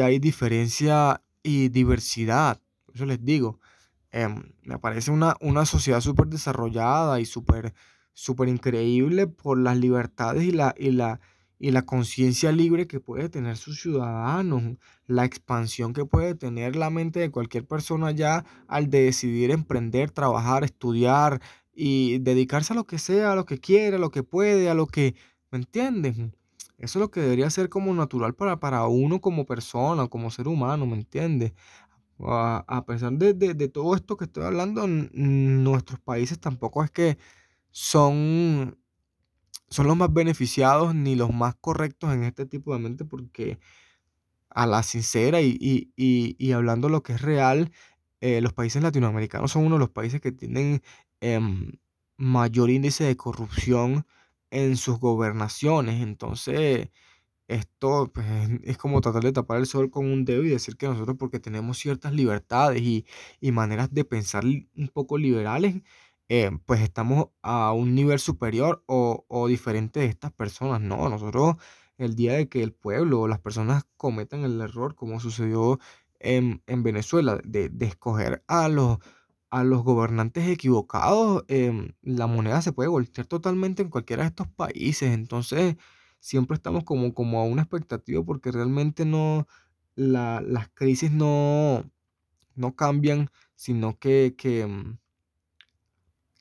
hay 0.00 0.18
diferencia 0.18 1.22
y 1.42 1.68
diversidad. 1.68 2.60
Eso 2.94 3.06
les 3.06 3.24
digo. 3.24 3.60
Em, 4.10 4.52
me 4.62 4.78
parece 4.78 5.10
una, 5.10 5.36
una 5.40 5.64
sociedad 5.64 6.00
súper 6.00 6.26
desarrollada 6.26 7.20
y 7.20 7.24
súper 7.24 7.74
súper 8.14 8.48
increíble 8.48 9.26
por 9.26 9.58
las 9.58 9.76
libertades 9.76 10.44
y 10.44 10.52
la, 10.52 10.74
y 10.78 10.90
la, 10.90 11.20
y 11.58 11.70
la 11.70 11.82
conciencia 11.82 12.52
libre 12.52 12.86
que 12.86 13.00
puede 13.00 13.28
tener 13.28 13.56
sus 13.56 13.80
ciudadanos, 13.80 14.76
la 15.06 15.24
expansión 15.24 15.92
que 15.92 16.04
puede 16.04 16.34
tener 16.34 16.76
la 16.76 16.90
mente 16.90 17.20
de 17.20 17.30
cualquier 17.30 17.66
persona 17.66 18.10
ya 18.10 18.44
al 18.68 18.90
de 18.90 19.04
decidir 19.04 19.50
emprender, 19.50 20.10
trabajar, 20.10 20.64
estudiar 20.64 21.40
y 21.74 22.18
dedicarse 22.18 22.72
a 22.74 22.76
lo 22.76 22.84
que 22.84 22.98
sea, 22.98 23.32
a 23.32 23.36
lo 23.36 23.46
que 23.46 23.58
quiera, 23.58 23.96
a 23.96 24.00
lo 24.00 24.10
que 24.10 24.22
puede, 24.22 24.68
a 24.68 24.74
lo 24.74 24.86
que, 24.86 25.14
¿me 25.50 25.58
entienden? 25.58 26.36
Eso 26.82 26.98
es 26.98 27.00
lo 27.00 27.12
que 27.12 27.20
debería 27.20 27.48
ser 27.48 27.68
como 27.68 27.94
natural 27.94 28.34
para, 28.34 28.58
para 28.58 28.84
uno 28.88 29.20
como 29.20 29.46
persona, 29.46 30.08
como 30.08 30.32
ser 30.32 30.48
humano, 30.48 30.84
¿me 30.84 30.96
entiendes? 30.96 31.52
A, 32.18 32.84
pesar 32.86 33.12
de, 33.12 33.34
de, 33.34 33.68
todo 33.68 33.94
esto 33.94 34.16
que 34.16 34.24
estoy 34.24 34.44
hablando, 34.44 34.86
nuestros 34.88 36.00
países 36.00 36.40
tampoco 36.40 36.82
es 36.82 36.90
que 36.90 37.18
son, 37.70 38.76
son 39.70 39.86
los 39.86 39.96
más 39.96 40.12
beneficiados 40.12 40.92
ni 40.92 41.14
los 41.14 41.32
más 41.32 41.54
correctos 41.54 42.12
en 42.14 42.24
este 42.24 42.46
tipo 42.46 42.72
de 42.74 42.80
mente, 42.80 43.04
porque 43.04 43.60
a 44.50 44.66
la 44.66 44.82
sincera 44.82 45.40
y, 45.40 45.56
y, 45.60 46.36
y, 46.36 46.52
hablando 46.52 46.88
lo 46.88 47.04
que 47.04 47.12
es 47.12 47.22
real, 47.22 47.70
eh, 48.20 48.40
los 48.40 48.52
países 48.54 48.82
latinoamericanos 48.82 49.52
son 49.52 49.66
uno 49.66 49.76
de 49.76 49.80
los 49.80 49.90
países 49.90 50.20
que 50.20 50.32
tienen 50.32 50.82
em, 51.20 51.72
mayor 52.16 52.70
índice 52.70 53.04
de 53.04 53.16
corrupción 53.16 54.04
en 54.52 54.76
sus 54.76 55.00
gobernaciones. 55.00 56.02
Entonces, 56.02 56.90
esto 57.48 58.10
pues, 58.14 58.26
es 58.64 58.78
como 58.78 59.00
tratar 59.00 59.24
de 59.24 59.32
tapar 59.32 59.58
el 59.58 59.66
sol 59.66 59.90
con 59.90 60.06
un 60.06 60.24
dedo 60.24 60.44
y 60.44 60.50
decir 60.50 60.76
que 60.76 60.86
nosotros 60.88 61.16
porque 61.18 61.40
tenemos 61.40 61.78
ciertas 61.78 62.12
libertades 62.12 62.82
y, 62.82 63.06
maneras 63.52 63.92
de 63.92 64.04
pensar 64.04 64.44
un 64.44 64.88
poco 64.92 65.18
liberales, 65.18 65.82
eh, 66.28 66.50
pues 66.66 66.80
estamos 66.82 67.28
a 67.42 67.72
un 67.72 67.94
nivel 67.94 68.18
superior 68.18 68.84
o, 68.86 69.46
diferente 69.48 70.00
de 70.00 70.06
estas 70.06 70.32
personas. 70.32 70.80
No, 70.80 71.08
nosotros 71.08 71.56
el 71.98 72.14
día 72.16 72.34
de 72.34 72.48
que 72.48 72.62
el 72.62 72.72
pueblo 72.72 73.22
o 73.22 73.28
las 73.28 73.40
personas 73.40 73.84
cometan 73.96 74.44
el 74.44 74.60
error, 74.60 74.94
como 74.94 75.20
sucedió 75.20 75.78
en, 76.20 76.62
Venezuela, 76.66 77.40
de, 77.44 77.68
de 77.68 77.86
escoger 77.86 78.44
a 78.48 78.68
los 78.68 78.98
a 79.52 79.64
los 79.64 79.84
gobernantes 79.84 80.48
equivocados, 80.48 81.44
em, 81.48 81.92
la 82.02 82.26
moneda 82.26 82.62
se 82.62 82.72
puede 82.72 82.88
voltear 82.88 83.26
totalmente 83.26 83.82
en 83.82 83.90
cualquiera 83.90 84.22
de 84.22 84.30
estos 84.30 84.48
países. 84.48 85.12
Entonces, 85.12 85.76
siempre 86.20 86.54
estamos 86.56 86.84
como, 86.84 87.12
como 87.14 87.38
a 87.40 87.44
una 87.44 87.62
expectativa 87.62 88.24
porque 88.24 88.50
realmente 88.50 89.04
no, 89.04 89.46
las 89.94 90.68
crisis 90.74 91.12
no, 91.12 91.84
no 92.54 92.74
cambian, 92.76 93.30
sino 93.54 93.98
que, 93.98 94.34
que, 94.38 94.62
em, 94.62 94.96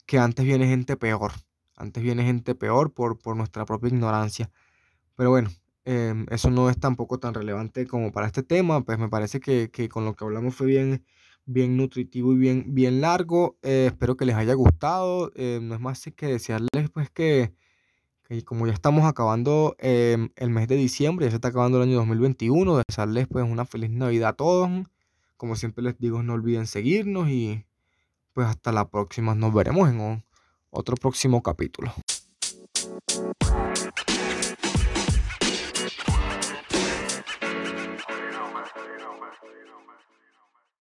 que 0.05 0.17
antes 0.17 0.45
viene 0.45 0.67
gente 0.67 0.95
peor. 0.95 1.33
Antes 1.75 2.03
viene 2.03 2.23
gente 2.23 2.55
peor 2.55 2.93
por, 2.93 3.19
por 3.19 3.35
nuestra 3.35 3.65
propia 3.65 3.89
ignorancia. 3.89 4.49
Pero 5.17 5.31
bueno, 5.31 5.49
em, 5.85 6.25
eso 6.31 6.49
no 6.51 6.69
es 6.69 6.79
tampoco 6.79 7.19
tan 7.19 7.33
relevante 7.33 7.87
como 7.87 8.11
para 8.13 8.27
este 8.27 8.43
tema. 8.43 8.83
Pues 8.85 8.99
me 8.99 9.09
parece 9.09 9.41
que, 9.41 9.69
que 9.71 9.89
con 9.89 10.05
lo 10.05 10.15
que 10.15 10.23
hablamos 10.25 10.55
fue 10.55 10.67
bien, 10.67 11.05
bien 11.45 11.77
nutritivo 11.77 12.33
y 12.33 12.37
bien, 12.37 12.65
bien 12.73 13.01
largo. 13.01 13.57
Eh, 13.61 13.87
espero 13.87 14.15
que 14.15 14.25
les 14.25 14.35
haya 14.35 14.53
gustado. 14.53 15.31
Eh, 15.35 15.59
no 15.61 15.75
es 15.75 15.81
más 15.81 16.03
que 16.15 16.27
desearles 16.27 16.89
pues 16.93 17.09
que, 17.09 17.53
que 18.23 18.43
como 18.43 18.67
ya 18.67 18.73
estamos 18.73 19.05
acabando 19.05 19.75
em, 19.79 20.29
el 20.35 20.49
mes 20.49 20.67
de 20.67 20.75
diciembre, 20.75 21.25
ya 21.25 21.31
se 21.31 21.35
está 21.35 21.49
acabando 21.49 21.77
el 21.77 21.89
año 21.89 21.97
2021, 21.97 22.81
desearles 22.87 23.27
pues 23.27 23.45
una 23.45 23.65
feliz 23.65 23.89
Navidad 23.89 24.29
a 24.29 24.33
todos. 24.33 24.69
Como 25.37 25.55
siempre 25.55 25.83
les 25.83 25.97
digo, 25.97 26.23
no 26.23 26.33
olviden 26.33 26.67
seguirnos 26.67 27.29
y 27.29 27.65
pues 28.33 28.47
hasta 28.47 28.71
la 28.71 28.89
próxima. 28.89 29.35
Nos 29.35 29.53
veremos 29.53 29.89
en 29.89 30.23
otro 30.69 30.95
próximo 30.95 31.41
capítulo. 31.41 31.93